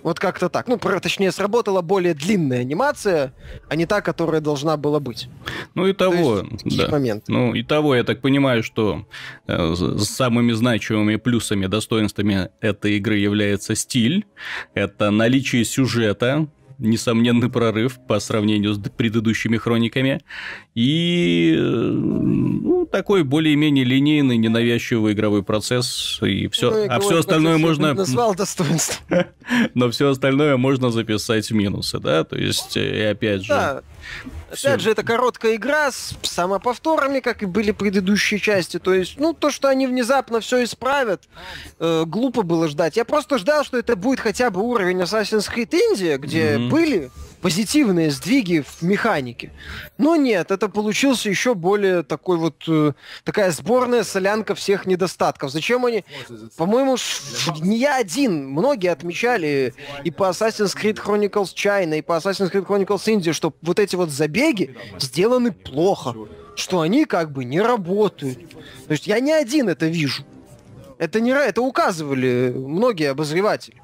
Вот 0.03 0.19
как-то 0.19 0.49
так. 0.49 0.67
Ну, 0.67 0.79
точнее, 0.79 1.31
сработала 1.31 1.81
более 1.81 2.15
длинная 2.15 2.61
анимация, 2.61 3.33
а 3.69 3.77
не 3.77 3.87
та, 3.87 4.01
которая 4.01 4.41
должна 4.41 4.77
была 4.77 4.99
быть. 4.99 5.29
Ну 5.75 5.87
и 5.87 5.93
того, 5.93 6.43
да. 6.65 6.89
Момент. 6.89 7.25
Ну 7.29 7.55
и 7.55 7.63
того, 7.63 7.95
я 7.95 8.03
так 8.03 8.21
понимаю, 8.21 8.63
что 8.63 9.07
э, 9.47 9.75
самыми 9.99 10.53
значимыми 10.53 11.17
плюсами, 11.17 11.67
достоинствами 11.67 12.51
этой 12.61 12.97
игры 12.97 13.17
является 13.17 13.75
стиль, 13.77 14.27
это 14.75 15.11
наличие 15.11 15.65
сюжета, 15.65 16.49
несомненный 16.79 17.51
прорыв 17.51 17.99
по 18.07 18.19
сравнению 18.21 18.75
с 18.75 18.79
предыдущими 18.79 19.57
хрониками. 19.57 20.21
И 20.75 21.57
ну, 21.59 22.87
такой 22.87 23.25
более-менее 23.25 23.85
линейный, 23.85 24.37
ненавязчивый 24.37 25.13
игровой 25.13 25.43
процесс. 25.43 26.19
И 26.23 26.49
все. 26.49 26.71
Ну, 26.71 26.87
а 26.89 27.01
все 27.01 27.19
остальное 27.19 27.59
можно... 27.59 27.95
Назвал 27.95 28.35
достоинство. 28.35 29.05
Но 29.75 29.91
все 29.91 30.11
остальное 30.11 30.57
можно 30.57 30.91
записать 30.91 31.51
в 31.51 31.55
минусы, 31.55 31.99
да? 31.99 32.25
То 32.25 32.37
есть, 32.37 32.77
и 32.77 33.01
опять 33.01 33.43
же... 33.43 33.49
Да. 33.49 33.83
Опять 34.53 34.81
же, 34.81 34.91
это 34.91 35.03
короткая 35.03 35.57
игра 35.57 35.91
с 35.91 36.15
самоповторами, 36.23 37.21
как 37.21 37.43
и 37.43 37.47
были 37.47 37.71
предыдущие 37.71 38.39
части. 38.39 38.79
То 38.79 38.93
есть, 38.93 39.19
ну, 39.19 39.33
то, 39.33 39.51
что 39.51 39.69
они 39.69 39.87
внезапно 39.87 40.41
все 40.41 40.63
исправят, 40.65 41.23
э, 41.79 42.05
глупо 42.07 42.43
было 42.43 42.69
ждать. 42.69 42.97
Я 42.97 43.05
просто 43.05 43.39
ждал, 43.39 43.65
что 43.65 43.79
это 43.79 43.97
будет 43.97 44.21
хотя 44.21 44.51
бы 44.51 44.61
уровень 44.61 45.01
Assassin's 45.01 45.51
Creed 45.51 45.73
India, 45.73 46.19
где 46.19 46.57
mm-hmm. 46.57 46.69
были 46.69 47.11
позитивные 47.43 48.11
сдвиги 48.11 48.65
в 48.65 48.83
механике. 48.83 49.53
Но 49.99 50.15
нет, 50.17 50.51
это 50.53 50.69
получился 50.69 51.29
еще 51.29 51.55
более 51.55 52.05
такой 52.05 52.39
вот 52.39 52.63
э, 52.69 52.93
такая 53.25 53.51
сборная 53.51 54.05
солянка 54.05 54.55
всех 54.55 54.87
недостатков. 54.87 55.51
Зачем 55.51 55.85
они? 55.85 56.05
По-моему, 56.57 56.97
не 57.61 57.79
я 57.79 57.97
один. 57.97 58.49
Многие 58.49 58.93
отмечали 58.93 59.75
и 60.05 60.11
по 60.13 60.31
Assassin's 60.31 60.77
Creed 60.77 61.03
Chronicles 61.05 61.53
China, 61.55 61.99
и 61.99 62.03
по 62.03 62.13
Assassin's 62.13 62.51
Creed 62.51 62.65
Chronicles 62.65 63.05
India, 63.07 63.33
что 63.33 63.53
вот 63.61 63.81
эти 63.81 63.97
вот 63.97 64.11
забеги 64.11 64.77
сделаны 65.01 65.51
плохо, 65.51 66.15
что 66.55 66.81
они 66.81 67.05
как 67.07 67.33
бы 67.33 67.45
не 67.45 67.61
работают. 67.61 68.51
То 68.87 68.93
есть 68.93 69.09
я 69.09 69.19
не 69.19 69.33
один 69.33 69.69
это 69.69 69.87
вижу. 69.87 70.23
Это 70.99 71.21
не 71.21 71.33
это 71.33 71.61
указывали 71.61 72.53
многие 72.55 73.11
обозреватели. 73.11 73.83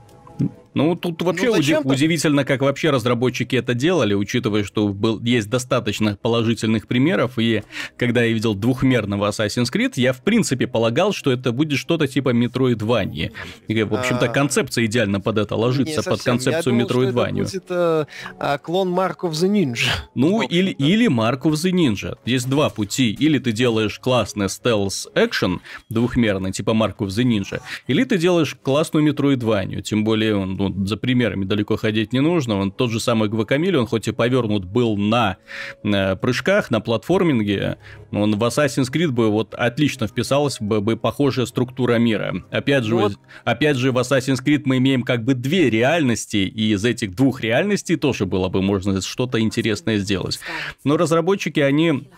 Ну, 0.74 0.94
тут 0.94 1.22
вообще 1.22 1.46
ну, 1.46 1.52
уди- 1.52 1.76
удивительно, 1.76 2.44
как 2.44 2.60
вообще 2.60 2.90
разработчики 2.90 3.56
это 3.56 3.74
делали, 3.74 4.14
учитывая, 4.14 4.64
что 4.64 4.88
был, 4.88 5.20
есть 5.20 5.48
достаточно 5.48 6.16
положительных 6.20 6.86
примеров, 6.86 7.38
и 7.38 7.62
когда 7.96 8.22
я 8.22 8.32
видел 8.32 8.54
двухмерного 8.54 9.28
Assassin's 9.28 9.72
Creed, 9.72 9.92
я 9.96 10.12
в 10.12 10.22
принципе 10.22 10.66
полагал, 10.66 11.12
что 11.12 11.32
это 11.32 11.52
будет 11.52 11.78
что-то 11.78 12.06
типа 12.06 12.30
Metroidvania. 12.30 13.32
И, 13.66 13.82
в 13.82 13.94
общем-то, 13.94 14.26
а. 14.26 14.28
концепция 14.28 14.84
идеально 14.84 15.20
под 15.20 15.38
это 15.38 15.56
ложится, 15.56 16.02
под 16.02 16.22
концепцию 16.22 16.76
я 16.76 16.84
думал, 16.84 17.02
Metroidvania. 17.04 17.42
это 17.42 17.50
будет 17.52 17.70
а, 17.70 18.06
а, 18.38 18.58
клон 18.58 18.94
Mark 18.94 19.18
of 19.22 19.32
the 19.32 19.48
Ninja. 19.48 19.88
Ну, 20.14 20.42
или, 20.42 20.70
или 20.70 21.08
Mark 21.08 21.42
of 21.42 21.52
the 21.52 21.72
Ninja. 21.72 22.16
Есть 22.24 22.48
два 22.48 22.68
пути. 22.70 23.12
Или 23.12 23.38
ты 23.38 23.52
делаешь 23.52 23.98
классный 23.98 24.46
стелс-экшен 24.46 25.60
двухмерный, 25.88 26.52
типа 26.52 26.70
Mark 26.70 26.96
of 26.98 27.08
the 27.08 27.24
Ninja, 27.24 27.60
или 27.86 28.04
ты 28.04 28.18
делаешь 28.18 28.56
классную 28.62 29.12
Metroidvania, 29.12 29.82
тем 29.82 30.04
более 30.04 30.36
он 30.36 30.56
ну, 30.58 30.86
за 30.86 30.96
примерами 30.96 31.44
далеко 31.44 31.76
ходить 31.76 32.12
не 32.12 32.20
нужно. 32.20 32.58
Он 32.58 32.70
тот 32.70 32.90
же 32.90 33.00
самый 33.00 33.28
Гвакамиль, 33.28 33.76
он 33.76 33.86
хоть 33.86 34.08
и 34.08 34.12
повернут 34.12 34.64
был 34.64 34.96
на 34.96 35.38
э, 35.82 36.16
прыжках, 36.16 36.70
на 36.70 36.80
платформинге, 36.80 37.78
он 38.10 38.36
в 38.36 38.44
Assassin's 38.44 38.90
Creed 38.90 39.08
бы 39.08 39.30
вот 39.30 39.54
отлично 39.54 40.06
вписалась 40.06 40.58
бы, 40.60 40.80
бы 40.80 40.96
похожая 40.96 41.46
структура 41.46 41.96
мира. 41.96 42.42
Опять 42.50 42.84
же, 42.84 42.94
вот. 42.94 43.12
опять 43.44 43.76
же, 43.76 43.92
в 43.92 43.98
Assassin's 43.98 44.42
Creed 44.44 44.62
мы 44.64 44.78
имеем 44.78 45.02
как 45.02 45.24
бы 45.24 45.34
две 45.34 45.68
реальности, 45.68 46.38
и 46.38 46.72
из 46.72 46.84
этих 46.84 47.14
двух 47.14 47.42
реальностей 47.42 47.96
тоже 47.96 48.24
было 48.24 48.48
бы 48.48 48.62
можно 48.62 49.00
что-то 49.02 49.40
интересное 49.40 49.98
сделать. 49.98 50.40
Но 50.84 50.96
разработчики, 50.96 51.60
они 51.60 52.08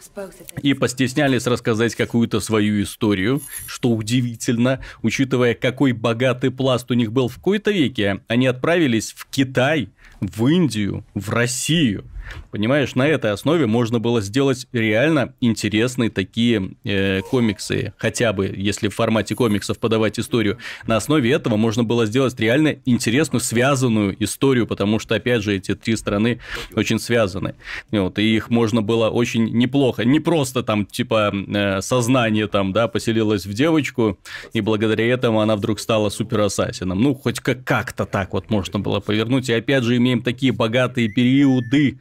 и 0.63 0.75
постеснялись 0.75 1.47
рассказать 1.47 1.95
какую-то 1.97 2.41
свою 2.41 2.83
историю, 2.83 3.41
что 3.67 3.91
удивительно, 3.91 4.81
учитывая, 5.03 5.55
какой 5.55 5.93
богатый 5.93 6.51
пласт 6.51 6.91
у 6.91 6.95
них 6.95 7.13
был 7.13 7.29
в 7.29 7.37
какой-то 7.37 7.73
веке. 7.73 8.23
Они 8.31 8.47
отправились 8.47 9.13
в 9.13 9.27
Китай, 9.27 9.89
в 10.21 10.47
Индию, 10.47 11.05
в 11.15 11.31
Россию– 11.31 12.05
Понимаешь, 12.51 12.95
на 12.95 13.07
этой 13.07 13.33
основе 13.33 13.67
можно 13.67 13.99
было 13.99 14.21
сделать 14.21 14.67
реально 14.73 15.35
интересные 15.41 16.11
такие 16.11 16.73
э, 16.85 17.21
комиксы. 17.23 17.93
Хотя 17.97 18.33
бы, 18.33 18.53
если 18.57 18.89
в 18.89 18.95
формате 18.95 19.35
комиксов 19.35 19.79
подавать 19.79 20.19
историю. 20.19 20.59
На 20.87 20.97
основе 20.97 21.33
этого 21.33 21.57
можно 21.57 21.85
было 21.85 22.07
сделать 22.07 22.39
реально 22.39 22.77
интересную, 22.85 23.41
связанную 23.41 24.17
историю, 24.23 24.67
потому 24.67 24.99
что, 24.99 25.15
опять 25.15 25.43
же, 25.43 25.57
эти 25.57 25.75
три 25.75 25.97
страны 25.97 26.41
очень 26.75 26.99
связаны. 26.99 27.55
Вот, 27.91 28.19
и 28.19 28.37
их 28.37 28.51
можно 28.51 28.83
было 28.83 29.09
очень 29.09 29.45
неплохо. 29.57 30.05
Не 30.05 30.21
просто 30.21 30.63
там, 30.63 30.87
типа, 30.87 31.33
э, 31.33 31.81
сознание 31.81 32.47
там, 32.47 32.73
да, 32.73 32.89
поселилось 32.89 33.47
в 33.47 33.53
девочку, 33.53 34.19
и 34.53 34.61
благодаря 34.61 35.07
этому 35.07 35.41
она 35.41 35.57
вдруг 35.57 35.81
стала 35.81 36.11
супер-ассасином. 36.11 37.01
Ну, 37.01 37.15
хоть 37.15 37.41
как-то 37.41 38.05
так 38.05 38.33
вот 38.33 38.51
можно 38.51 38.79
было 38.79 39.01
повернуть. 39.01 39.49
И 39.49 39.53
опять 39.53 39.85
же, 39.85 39.97
имеем 39.97 40.23
такие 40.23 40.53
богатые 40.53 41.09
периоды 41.09 41.99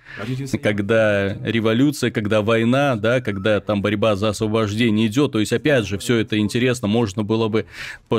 когда 0.61 1.37
революция, 1.43 2.11
когда 2.11 2.41
война, 2.41 2.95
да, 2.95 3.21
когда 3.21 3.59
там 3.59 3.81
борьба 3.81 4.15
за 4.15 4.29
освобождение 4.29 5.07
идет. 5.07 5.31
То 5.31 5.39
есть, 5.39 5.53
опять 5.53 5.85
же, 5.87 5.97
все 5.97 6.17
это 6.17 6.37
интересно, 6.37 6.87
можно 6.87 7.23
было 7.23 7.47
бы 7.47 7.65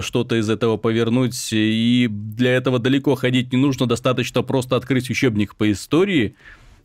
что-то 0.01 0.37
из 0.37 0.49
этого 0.49 0.77
повернуть, 0.77 1.53
и 1.53 2.09
для 2.11 2.53
этого 2.53 2.79
далеко 2.79 3.15
ходить 3.15 3.53
не 3.53 3.59
нужно, 3.59 3.87
достаточно 3.87 4.43
просто 4.43 4.77
открыть 4.77 5.11
учебник 5.11 5.57
по 5.57 5.71
истории, 5.71 6.35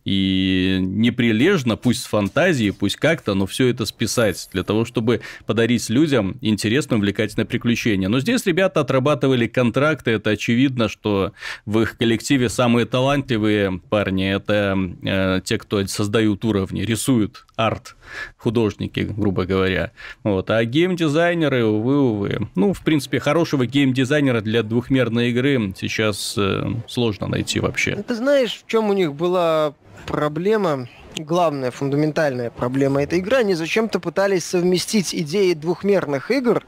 и 0.06 0.78
неприлежно, 0.80 1.76
пусть 1.76 2.04
с 2.04 2.06
фантазией, 2.06 2.70
пусть 2.70 2.94
как-то, 2.94 3.34
но 3.34 3.44
все 3.46 3.66
это 3.66 3.84
списать 3.84 4.48
для 4.52 4.62
того, 4.62 4.84
чтобы 4.84 5.20
подарить 5.46 5.90
людям 5.90 6.38
интересное, 6.42 6.96
увлекательное 6.96 7.44
приключение. 7.44 8.08
Но 8.08 8.20
здесь 8.20 8.46
ребята 8.46 8.80
отрабатывали 8.80 9.48
контракты, 9.48 10.12
это 10.12 10.30
очевидно, 10.30 10.88
что 10.88 11.32
в 11.64 11.80
их 11.80 11.98
коллективе 11.98 12.48
самые 12.48 12.86
талантливые 12.86 13.80
парни 13.90 14.32
это 14.32 14.78
э, 15.02 15.40
те, 15.44 15.58
кто 15.58 15.84
создают 15.88 16.44
уровни, 16.44 16.82
рисуют 16.82 17.44
арт 17.56 17.96
художники, 18.36 19.00
грубо 19.00 19.44
говоря. 19.44 19.90
Вот. 20.22 20.50
А 20.50 20.64
геймдизайнеры, 20.64 21.64
увы, 21.64 22.00
увы. 22.00 22.48
Ну, 22.54 22.72
в 22.72 22.82
принципе, 22.84 23.18
хорошего 23.18 23.66
геймдизайнера 23.66 24.40
для 24.40 24.62
двухмерной 24.62 25.30
игры 25.30 25.74
сейчас 25.76 26.34
э, 26.38 26.64
сложно 26.86 27.26
найти 27.26 27.58
вообще. 27.58 27.96
Ты 28.06 28.14
знаешь, 28.14 28.62
в 28.64 28.70
чем 28.70 28.90
у 28.90 28.92
них 28.92 29.14
была 29.14 29.74
проблема, 30.06 30.88
главная 31.16 31.70
фундаментальная 31.70 32.50
проблема 32.50 33.02
этой 33.02 33.18
игры, 33.20 33.38
они 33.38 33.54
зачем-то 33.54 34.00
пытались 34.00 34.44
совместить 34.44 35.14
идеи 35.14 35.54
двухмерных 35.54 36.30
игр, 36.30 36.64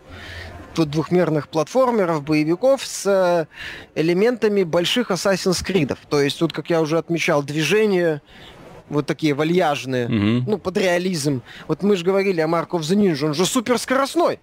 двухмерных 0.76 1.48
платформеров, 1.48 2.22
боевиков 2.22 2.86
с 2.86 3.04
э, 3.04 3.46
элементами 4.00 4.62
больших 4.62 5.10
Assassin's 5.10 5.64
Creed. 5.64 5.96
То 6.08 6.20
есть 6.20 6.38
тут, 6.38 6.52
как 6.52 6.70
я 6.70 6.80
уже 6.80 6.98
отмечал, 6.98 7.42
движение 7.42 8.22
вот 8.88 9.06
такие 9.06 9.34
вальяжные, 9.34 10.06
угу. 10.06 10.50
ну, 10.50 10.58
под 10.58 10.76
реализм. 10.78 11.42
Вот 11.66 11.82
мы 11.82 11.96
же 11.96 12.04
говорили 12.04 12.40
о 12.40 12.46
Mark 12.46 12.68
of 12.68 12.80
the 12.80 12.96
Ninja, 12.96 13.26
он 13.26 13.34
же 13.34 13.44
супер 13.44 13.78
скоростной. 13.78 14.40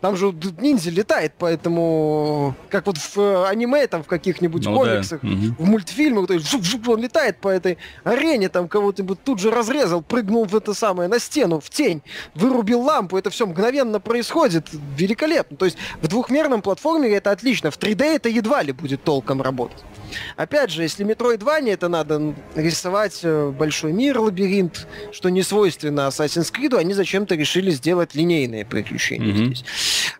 Там 0.00 0.14
же 0.16 0.34
ниндзя 0.58 0.90
летает, 0.90 1.32
поэтому 1.38 2.54
как 2.68 2.86
вот 2.86 2.98
в 2.98 3.18
э, 3.18 3.46
аниме, 3.46 3.86
там 3.86 4.02
в 4.02 4.06
каких-нибудь 4.06 4.64
ну, 4.66 4.74
комиксах, 4.74 5.20
да. 5.22 5.28
угу. 5.28 5.54
в 5.58 5.66
мультфильмах, 5.66 6.26
то 6.26 6.34
есть 6.34 6.50
жук, 6.50 6.64
жук, 6.64 6.86
он 6.88 7.00
летает 7.00 7.38
по 7.38 7.48
этой 7.48 7.78
арене, 8.04 8.50
там 8.50 8.68
кого-то 8.68 9.02
тут 9.14 9.40
же 9.40 9.50
разрезал, 9.50 10.02
прыгнул 10.02 10.44
в 10.44 10.54
это 10.54 10.74
самое, 10.74 11.08
на 11.08 11.18
стену, 11.18 11.60
в 11.60 11.70
тень, 11.70 12.02
вырубил 12.34 12.82
лампу, 12.82 13.16
это 13.16 13.30
все 13.30 13.46
мгновенно 13.46 13.98
происходит, 13.98 14.68
великолепно. 14.96 15.56
То 15.56 15.64
есть 15.64 15.78
в 16.02 16.08
двухмерном 16.08 16.60
платформере 16.60 17.16
это 17.16 17.30
отлично, 17.30 17.70
в 17.70 17.78
3D 17.78 18.02
это 18.16 18.28
едва 18.28 18.62
ли 18.62 18.72
будет 18.72 19.02
толком 19.02 19.40
работать. 19.40 19.82
Опять 20.36 20.70
же, 20.70 20.82
если 20.82 21.04
Metroidvania, 21.06 21.72
это 21.72 21.88
надо 21.88 22.34
рисовать 22.54 23.20
э, 23.22 23.50
большой 23.50 23.92
мир, 23.92 24.18
лабиринт, 24.20 24.86
что 25.12 25.28
не 25.28 25.42
свойственно 25.42 26.08
Assassin's 26.08 26.52
Creed, 26.52 26.76
они 26.76 26.94
зачем-то 26.94 27.34
решили 27.34 27.70
сделать 27.70 28.14
линейные 28.14 28.64
приключения 28.64 29.32
mm-hmm. 29.32 29.46
здесь. 29.46 29.64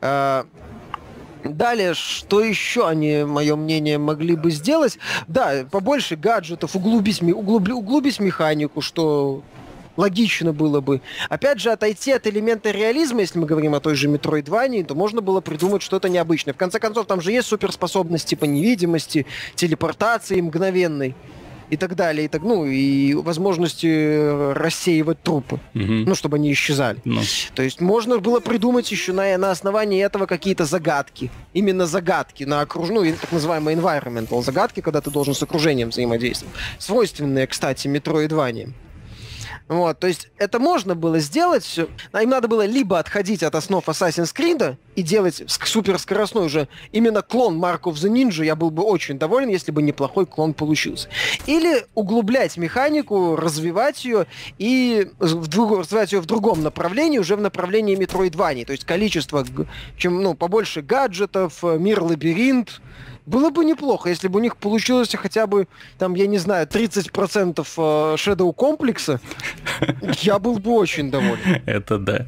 А, 0.00 0.46
далее, 1.44 1.94
что 1.94 2.40
еще 2.40 2.88
они, 2.88 3.24
мое 3.24 3.56
мнение, 3.56 3.98
могли 3.98 4.36
бы 4.36 4.50
сделать? 4.50 4.98
Да, 5.28 5.66
побольше 5.70 6.16
гаджетов, 6.16 6.76
углубить, 6.76 7.22
углуб, 7.22 7.68
углубить 7.68 8.20
механику, 8.20 8.80
что 8.80 9.42
логично 9.96 10.52
было 10.52 10.80
бы. 10.80 11.00
Опять 11.28 11.60
же, 11.60 11.70
отойти 11.70 12.12
от 12.12 12.26
элемента 12.26 12.70
реализма, 12.70 13.20
если 13.20 13.38
мы 13.38 13.46
говорим 13.46 13.74
о 13.74 13.80
той 13.80 13.94
же 13.94 14.08
Метроидвании, 14.08 14.82
то 14.82 14.94
можно 14.94 15.20
было 15.20 15.40
придумать 15.40 15.82
что-то 15.82 16.08
необычное. 16.08 16.54
В 16.54 16.56
конце 16.56 16.78
концов, 16.78 17.06
там 17.06 17.20
же 17.20 17.32
есть 17.32 17.48
суперспособность 17.48 18.28
типа 18.28 18.44
невидимости, 18.44 19.26
телепортации 19.54 20.40
мгновенной 20.40 21.14
и 21.70 21.76
так 21.76 21.94
далее, 21.94 22.26
и 22.26 22.28
так, 22.28 22.42
ну, 22.42 22.64
и 22.64 23.14
возможности 23.14 24.52
рассеивать 24.52 25.22
трупы, 25.22 25.56
угу. 25.74 25.84
ну, 25.84 26.14
чтобы 26.14 26.36
они 26.36 26.52
исчезали. 26.52 26.98
Ну. 27.04 27.20
То 27.54 27.62
есть 27.62 27.80
можно 27.80 28.18
было 28.18 28.40
придумать 28.40 28.90
еще 28.90 29.12
на, 29.12 29.36
на 29.38 29.50
основании 29.50 30.04
этого 30.04 30.26
какие-то 30.26 30.64
загадки. 30.64 31.30
Именно 31.52 31.86
загадки 31.86 32.44
на 32.44 32.60
окружную, 32.60 33.10
ну, 33.10 33.16
так 33.20 33.32
называемые 33.32 33.76
environmental 33.76 34.42
загадки, 34.42 34.80
когда 34.80 35.00
ты 35.00 35.10
должен 35.10 35.34
с 35.34 35.42
окружением 35.42 35.90
взаимодействовать. 35.90 36.54
Свойственные, 36.78 37.46
кстати, 37.46 37.88
метроидваниям. 37.88 38.74
Вот, 39.68 39.98
то 39.98 40.06
есть 40.06 40.28
это 40.38 40.60
можно 40.60 40.94
было 40.94 41.18
сделать, 41.18 41.80
а 42.12 42.22
им 42.22 42.30
надо 42.30 42.46
было 42.46 42.64
либо 42.64 43.00
отходить 43.00 43.42
от 43.42 43.56
основ 43.56 43.84
Assassin's 43.88 44.32
Creed 44.32 44.76
и 44.94 45.02
делать 45.02 45.42
суперскоростной 45.46 46.46
уже 46.46 46.68
именно 46.92 47.20
клон 47.22 47.60
Mark 47.60 47.82
of 47.82 47.94
the 47.94 48.08
Ninja, 48.08 48.44
я 48.44 48.54
был 48.54 48.70
бы 48.70 48.84
очень 48.84 49.18
доволен, 49.18 49.48
если 49.48 49.72
бы 49.72 49.82
неплохой 49.82 50.24
клон 50.24 50.54
получился. 50.54 51.08
Или 51.46 51.84
углублять 51.94 52.56
механику, 52.56 53.34
развивать 53.34 54.04
ее 54.04 54.26
и 54.58 55.10
в 55.18 55.48
друг, 55.48 55.80
развивать 55.80 56.12
ее 56.12 56.20
в 56.20 56.26
другом 56.26 56.62
направлении, 56.62 57.18
уже 57.18 57.34
в 57.34 57.40
направлении 57.40 57.98
Metroidvania, 57.98 58.64
то 58.64 58.72
есть 58.72 58.84
количество, 58.84 59.44
чем, 59.96 60.22
ну, 60.22 60.34
побольше 60.34 60.80
гаджетов, 60.80 61.64
мир-лабиринт, 61.64 62.80
было 63.26 63.50
бы 63.50 63.64
неплохо, 63.64 64.08
если 64.08 64.28
бы 64.28 64.38
у 64.38 64.42
них 64.42 64.56
получилось 64.56 65.14
хотя 65.14 65.46
бы, 65.46 65.66
там, 65.98 66.14
я 66.14 66.26
не 66.26 66.38
знаю, 66.38 66.66
30% 66.66 67.60
э, 67.60 68.14
Shadow 68.14 68.54
комплекса, 68.54 69.20
я 70.20 70.38
был 70.38 70.58
бы 70.58 70.72
очень 70.72 71.10
доволен. 71.10 71.62
Это 71.66 71.98
да. 71.98 72.26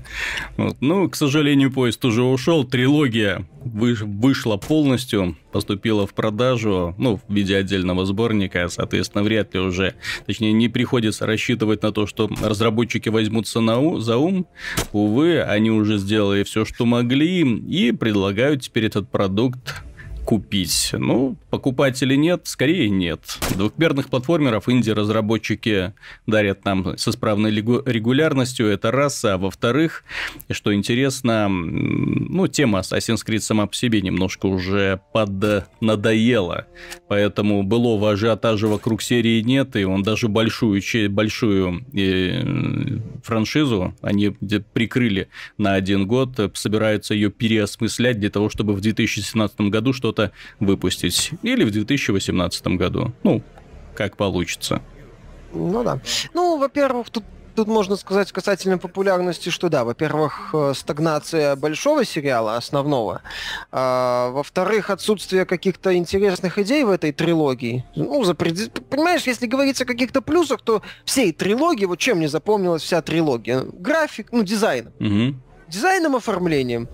Вот. 0.56 0.76
Ну, 0.80 1.08
к 1.08 1.16
сожалению, 1.16 1.72
поезд 1.72 2.04
уже 2.04 2.22
ушел. 2.22 2.64
Трилогия 2.64 3.46
вышла 3.64 4.56
полностью, 4.56 5.36
поступила 5.52 6.06
в 6.06 6.14
продажу, 6.14 6.94
ну, 6.98 7.16
в 7.16 7.32
виде 7.32 7.56
отдельного 7.56 8.04
сборника, 8.04 8.68
соответственно, 8.68 9.22
вряд 9.22 9.54
ли 9.54 9.60
уже, 9.60 9.94
точнее, 10.26 10.52
не 10.52 10.68
приходится 10.68 11.26
рассчитывать 11.26 11.82
на 11.82 11.92
то, 11.92 12.06
что 12.06 12.28
разработчики 12.40 13.08
возьмутся 13.08 13.60
на 13.60 13.78
у, 13.78 13.98
за 13.98 14.16
ум. 14.16 14.46
Увы, 14.92 15.42
они 15.42 15.70
уже 15.70 15.98
сделали 15.98 16.42
все, 16.42 16.64
что 16.64 16.86
могли, 16.86 17.42
и 17.42 17.92
предлагают 17.92 18.62
теперь 18.62 18.86
этот 18.86 19.10
продукт 19.10 19.84
купить. 20.28 20.90
Ну, 20.92 21.38
покупать 21.48 22.02
или 22.02 22.14
нет, 22.14 22.42
скорее 22.44 22.90
нет. 22.90 23.38
Двухмерных 23.56 24.10
платформеров 24.10 24.68
инди-разработчики 24.68 25.94
дарят 26.26 26.66
нам 26.66 26.98
с 26.98 27.08
исправной 27.08 27.50
регулярностью, 27.50 28.66
это 28.66 28.90
раз. 28.90 29.24
А 29.24 29.38
во-вторых, 29.38 30.04
что 30.50 30.74
интересно, 30.74 31.48
ну, 31.48 32.46
тема 32.46 32.80
Assassin's 32.80 33.26
Creed 33.26 33.38
сама 33.38 33.66
по 33.66 33.74
себе 33.74 34.02
немножко 34.02 34.44
уже 34.44 35.00
поднадоела. 35.14 36.66
Поэтому 37.08 37.62
былого 37.62 38.10
ажиотажа 38.10 38.66
вокруг 38.66 39.00
серии 39.00 39.40
нет, 39.40 39.76
и 39.76 39.84
он 39.84 40.02
даже 40.02 40.28
большую, 40.28 40.82
большую 41.08 41.86
э, 41.94 42.98
франшизу 43.24 43.94
они 44.02 44.28
прикрыли 44.28 45.28
на 45.56 45.72
один 45.72 46.06
год, 46.06 46.38
собираются 46.52 47.14
ее 47.14 47.30
переосмыслять 47.30 48.20
для 48.20 48.28
того, 48.28 48.50
чтобы 48.50 48.74
в 48.74 48.82
2017 48.82 49.60
году 49.62 49.94
что-то 49.94 50.17
выпустить. 50.60 51.32
Или 51.42 51.64
в 51.64 51.70
2018 51.70 52.66
году. 52.68 53.12
Ну, 53.22 53.42
как 53.94 54.16
получится. 54.16 54.80
Ну 55.52 55.82
да. 55.82 56.00
Ну, 56.34 56.58
во-первых, 56.58 57.10
тут 57.10 57.24
Тут 57.58 57.66
можно 57.66 57.96
сказать 57.96 58.30
касательно 58.30 58.78
популярности, 58.78 59.48
что 59.48 59.68
да, 59.68 59.82
во-первых, 59.82 60.50
э, 60.52 60.74
стагнация 60.76 61.56
большого 61.56 62.04
сериала, 62.04 62.56
основного. 62.56 63.22
А, 63.72 64.30
во-вторых, 64.30 64.90
отсутствие 64.90 65.44
каких-то 65.44 65.96
интересных 65.96 66.60
идей 66.60 66.84
в 66.84 66.90
этой 66.90 67.10
трилогии. 67.10 67.84
Ну, 67.96 68.22
за 68.22 68.34
пред... 68.34 68.70
понимаешь, 68.88 69.22
если 69.26 69.48
говорить 69.48 69.82
о 69.82 69.86
каких-то 69.86 70.22
плюсах, 70.22 70.60
то 70.60 70.82
всей 71.04 71.32
трилогии, 71.32 71.86
вот 71.86 71.98
чем 71.98 72.18
мне 72.18 72.28
запомнилась 72.28 72.82
вся 72.82 73.02
трилогия? 73.02 73.64
График, 73.72 74.28
ну, 74.30 74.44
дизайн. 74.44 74.92
Угу. 75.00 75.40
Дизайном, 75.66 76.14
оформлением. 76.14 76.88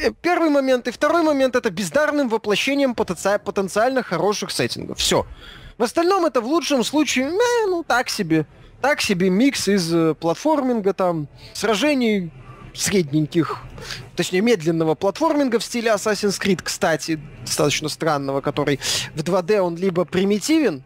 Э, 0.00 0.12
первый 0.20 0.50
момент. 0.50 0.88
И 0.88 0.90
второй 0.90 1.22
момент 1.22 1.56
это 1.56 1.70
бездарным 1.70 2.28
воплощением 2.28 2.94
потенци... 2.94 3.38
потенциально 3.44 4.02
хороших 4.02 4.50
сеттингов. 4.50 4.98
Все. 4.98 5.26
В 5.76 5.82
остальном 5.82 6.24
это 6.24 6.40
в 6.40 6.46
лучшем 6.46 6.84
случае, 6.84 7.26
э, 7.26 7.66
ну, 7.66 7.82
так 7.82 8.08
себе 8.08 8.46
так 8.80 9.00
себе 9.00 9.30
микс 9.30 9.68
из 9.68 9.92
э, 9.92 10.14
платформинга, 10.14 10.92
там, 10.92 11.28
сражений 11.52 12.30
средненьких, 12.74 13.58
точнее, 14.14 14.40
медленного 14.40 14.94
платформинга 14.94 15.58
в 15.58 15.64
стиле 15.64 15.90
Assassin's 15.90 16.40
Creed, 16.40 16.60
кстати, 16.62 17.18
достаточно 17.40 17.88
странного, 17.88 18.40
который 18.40 18.78
в 19.14 19.20
2D 19.20 19.58
он 19.60 19.76
либо 19.76 20.04
примитивен, 20.04 20.84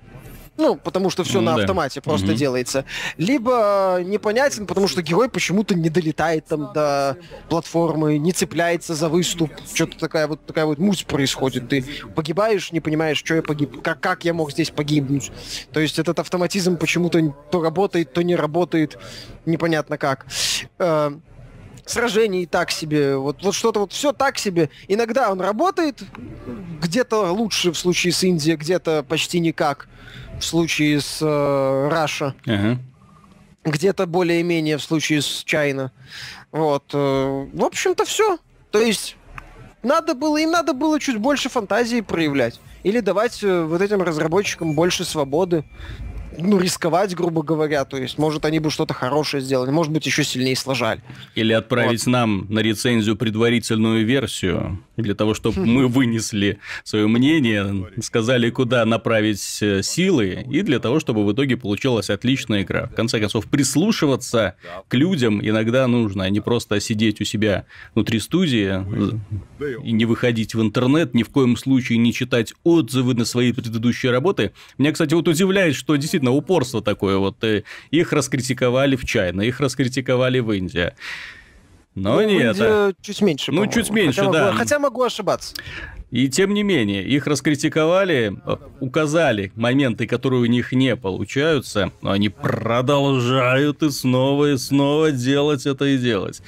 ну, 0.58 0.76
потому 0.76 1.08
что 1.08 1.24
все 1.24 1.40
ну, 1.40 1.50
на 1.50 1.56
да. 1.56 1.62
автомате 1.62 2.00
просто 2.00 2.28
угу. 2.28 2.36
делается. 2.36 2.84
Либо 3.16 4.00
непонятен, 4.04 4.66
потому 4.66 4.86
что 4.86 5.00
герой 5.00 5.28
почему-то 5.30 5.74
не 5.74 5.88
долетает 5.88 6.46
там 6.46 6.72
до 6.74 7.16
платформы, 7.48 8.18
не 8.18 8.32
цепляется 8.32 8.94
за 8.94 9.08
выступ. 9.08 9.50
Что-то 9.72 9.98
такая 9.98 10.26
вот 10.26 10.44
такая 10.44 10.66
вот 10.66 10.78
муть 10.78 11.06
происходит. 11.06 11.68
Ты 11.68 11.84
погибаешь, 12.14 12.70
не 12.70 12.80
понимаешь, 12.80 13.18
что 13.18 13.34
я 13.34 13.42
погиб, 13.42 13.80
как, 13.82 14.00
как 14.00 14.24
я 14.24 14.34
мог 14.34 14.52
здесь 14.52 14.70
погибнуть. 14.70 15.32
То 15.72 15.80
есть 15.80 15.98
этот 15.98 16.18
автоматизм 16.18 16.76
почему-то 16.76 17.34
то 17.50 17.62
работает, 17.62 18.12
то 18.12 18.22
не 18.22 18.36
работает. 18.36 18.98
Непонятно 19.46 19.96
как. 19.96 20.26
Э, 20.78 21.12
сражений 21.86 22.46
так 22.46 22.70
себе, 22.70 23.16
вот, 23.16 23.42
вот 23.42 23.54
что-то 23.54 23.80
вот 23.80 23.92
все 23.92 24.12
так 24.12 24.38
себе. 24.38 24.70
Иногда 24.86 25.32
он 25.32 25.40
работает, 25.40 26.02
где-то 26.80 27.32
лучше 27.32 27.72
в 27.72 27.78
случае 27.78 28.12
с 28.12 28.22
Индией, 28.22 28.56
где-то 28.56 29.02
почти 29.02 29.40
никак 29.40 29.88
в 30.42 30.44
случае 30.44 31.00
с 31.00 31.18
э, 31.22 31.88
Раша. 31.88 32.34
Ага. 32.46 32.78
Где-то 33.64 34.06
более-менее 34.06 34.76
в 34.76 34.82
случае 34.82 35.22
с 35.22 35.44
Чайна. 35.44 35.92
Вот. 36.50 36.90
Э, 36.92 37.46
в 37.52 37.64
общем-то, 37.64 38.04
все. 38.04 38.38
То 38.70 38.80
есть 38.80 39.16
надо 39.82 40.14
было, 40.14 40.36
им 40.38 40.50
надо 40.50 40.74
было 40.74 40.98
чуть 40.98 41.18
больше 41.18 41.48
фантазии 41.48 42.00
проявлять. 42.00 42.60
Или 42.82 42.98
давать 43.00 43.42
э, 43.42 43.62
вот 43.62 43.80
этим 43.80 44.02
разработчикам 44.02 44.74
больше 44.74 45.04
свободы 45.04 45.64
ну, 46.38 46.58
рисковать, 46.58 47.14
грубо 47.14 47.42
говоря. 47.42 47.84
То 47.84 47.96
есть, 47.96 48.18
может, 48.18 48.44
они 48.44 48.58
бы 48.58 48.70
что-то 48.70 48.94
хорошее 48.94 49.42
сделали, 49.42 49.70
может 49.70 49.92
быть, 49.92 50.06
еще 50.06 50.24
сильнее 50.24 50.56
сложали. 50.56 51.00
Или 51.34 51.52
отправить 51.52 52.06
вот. 52.06 52.12
нам 52.12 52.46
на 52.48 52.60
рецензию 52.60 53.16
предварительную 53.16 54.04
версию, 54.04 54.82
для 54.96 55.14
того, 55.14 55.34
чтобы 55.34 55.64
мы 55.64 55.88
вынесли 55.88 56.58
свое 56.84 57.06
мнение, 57.06 57.86
сказали, 58.02 58.50
куда 58.50 58.84
направить 58.84 59.58
э, 59.60 59.82
силы, 59.82 60.44
и 60.48 60.62
для 60.62 60.78
того, 60.78 61.00
чтобы 61.00 61.24
в 61.24 61.32
итоге 61.32 61.56
получилась 61.56 62.10
отличная 62.10 62.62
игра. 62.62 62.86
В 62.86 62.94
конце 62.94 63.20
концов, 63.20 63.46
прислушиваться 63.46 64.56
к 64.88 64.94
людям 64.94 65.40
иногда 65.46 65.86
нужно, 65.86 66.24
а 66.24 66.30
не 66.30 66.40
просто 66.40 66.80
сидеть 66.80 67.20
у 67.20 67.24
себя 67.24 67.66
внутри 67.94 68.20
студии 68.20 68.84
и 69.84 69.92
не 69.92 70.04
выходить 70.04 70.54
в 70.54 70.62
интернет, 70.62 71.14
ни 71.14 71.22
в 71.22 71.28
коем 71.28 71.56
случае 71.56 71.98
не 71.98 72.12
читать 72.12 72.54
отзывы 72.64 73.14
на 73.14 73.24
свои 73.24 73.52
предыдущие 73.52 74.12
работы. 74.12 74.52
Меня, 74.78 74.92
кстати, 74.92 75.14
вот 75.14 75.28
удивляет, 75.28 75.74
что 75.74 75.96
действительно 75.96 76.21
действительно 76.22 76.32
упорство 76.32 76.82
такое. 76.82 77.16
Вот 77.18 77.42
э, 77.44 77.64
их 77.90 78.12
раскритиковали 78.12 78.96
в 78.96 79.04
Чайна, 79.04 79.42
их 79.42 79.60
раскритиковали 79.60 80.38
в 80.40 80.52
Индии. 80.52 80.92
Но 81.94 82.16
ну, 82.16 82.26
нет. 82.26 82.56
Индия 82.56 82.94
чуть 83.02 83.20
меньше. 83.20 83.52
Ну, 83.52 83.66
чуть 83.66 83.90
меньше, 83.90 84.20
хотя 84.20 84.32
да. 84.32 84.44
Могу, 84.46 84.58
хотя 84.58 84.78
могу 84.78 85.02
ошибаться. 85.02 85.54
И 86.12 86.28
тем 86.28 86.52
не 86.52 86.62
менее, 86.62 87.02
их 87.04 87.26
раскритиковали, 87.26 88.36
указали 88.80 89.50
моменты, 89.56 90.06
которые 90.06 90.42
у 90.42 90.44
них 90.44 90.72
не 90.72 90.94
получаются, 90.94 91.90
но 92.02 92.10
они 92.10 92.28
продолжают 92.28 93.82
и 93.82 93.90
снова 93.90 94.52
и 94.52 94.58
снова 94.58 95.10
делать 95.10 95.64
это 95.64 95.86
и 95.86 95.96
делать. 95.96 96.42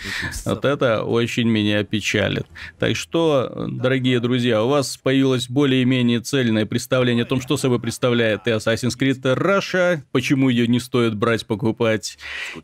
Вот 0.44 0.66
это 0.66 1.02
очень 1.02 1.48
меня 1.48 1.82
печалит. 1.82 2.46
Так 2.78 2.94
что, 2.94 3.66
дорогие 3.70 4.20
друзья, 4.20 4.62
у 4.62 4.68
вас 4.68 4.98
появилось 4.98 5.48
более-менее 5.48 6.20
цельное 6.20 6.66
представление 6.66 7.24
о 7.24 7.26
том, 7.26 7.40
что 7.40 7.56
собой 7.56 7.80
представляет 7.80 8.46
и 8.46 8.50
Assassin's 8.50 8.98
Creed 9.00 9.22
Russia, 9.22 10.02
почему 10.12 10.50
ее 10.50 10.66
не 10.68 10.78
стоит 10.78 11.14
брать, 11.14 11.46
покупать, 11.46 12.18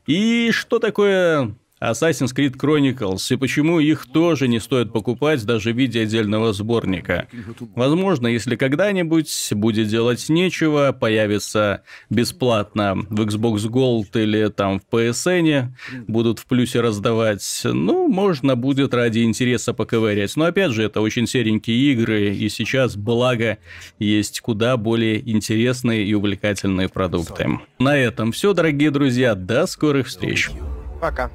и 0.06 0.50
что 0.52 0.78
такое 0.78 1.54
Assassin's 1.82 2.34
Creed 2.34 2.56
Chronicles 2.56 3.32
и 3.32 3.36
почему 3.36 3.80
их 3.80 4.06
тоже 4.06 4.48
не 4.48 4.60
стоит 4.60 4.92
покупать 4.92 5.44
даже 5.44 5.72
в 5.72 5.76
виде 5.76 6.02
отдельного 6.02 6.52
сборника. 6.52 7.26
Возможно, 7.74 8.26
если 8.26 8.56
когда-нибудь 8.56 9.48
будет 9.52 9.88
делать 9.88 10.28
нечего, 10.28 10.92
появится 10.92 11.82
бесплатно 12.10 12.94
в 13.08 13.20
Xbox 13.20 13.66
Gold 13.68 14.08
или 14.14 14.48
там 14.48 14.80
в 14.80 14.94
PSN, 14.94 15.68
будут 16.06 16.38
в 16.38 16.46
плюсе 16.46 16.80
раздавать, 16.80 17.62
ну, 17.64 18.08
можно 18.08 18.56
будет 18.56 18.92
ради 18.92 19.20
интереса 19.20 19.72
поковырять. 19.72 20.36
Но 20.36 20.44
опять 20.44 20.72
же, 20.72 20.82
это 20.82 21.00
очень 21.00 21.26
серенькие 21.26 21.92
игры, 21.92 22.34
и 22.34 22.48
сейчас, 22.48 22.96
благо, 22.96 23.58
есть 23.98 24.40
куда 24.40 24.76
более 24.76 25.18
интересные 25.30 26.04
и 26.04 26.12
увлекательные 26.12 26.88
продукты. 26.88 27.48
На 27.78 27.96
этом 27.96 28.32
все, 28.32 28.52
дорогие 28.52 28.90
друзья, 28.90 29.34
до 29.34 29.66
скорых 29.66 30.08
встреч. 30.08 30.50
Пока. 31.00 31.30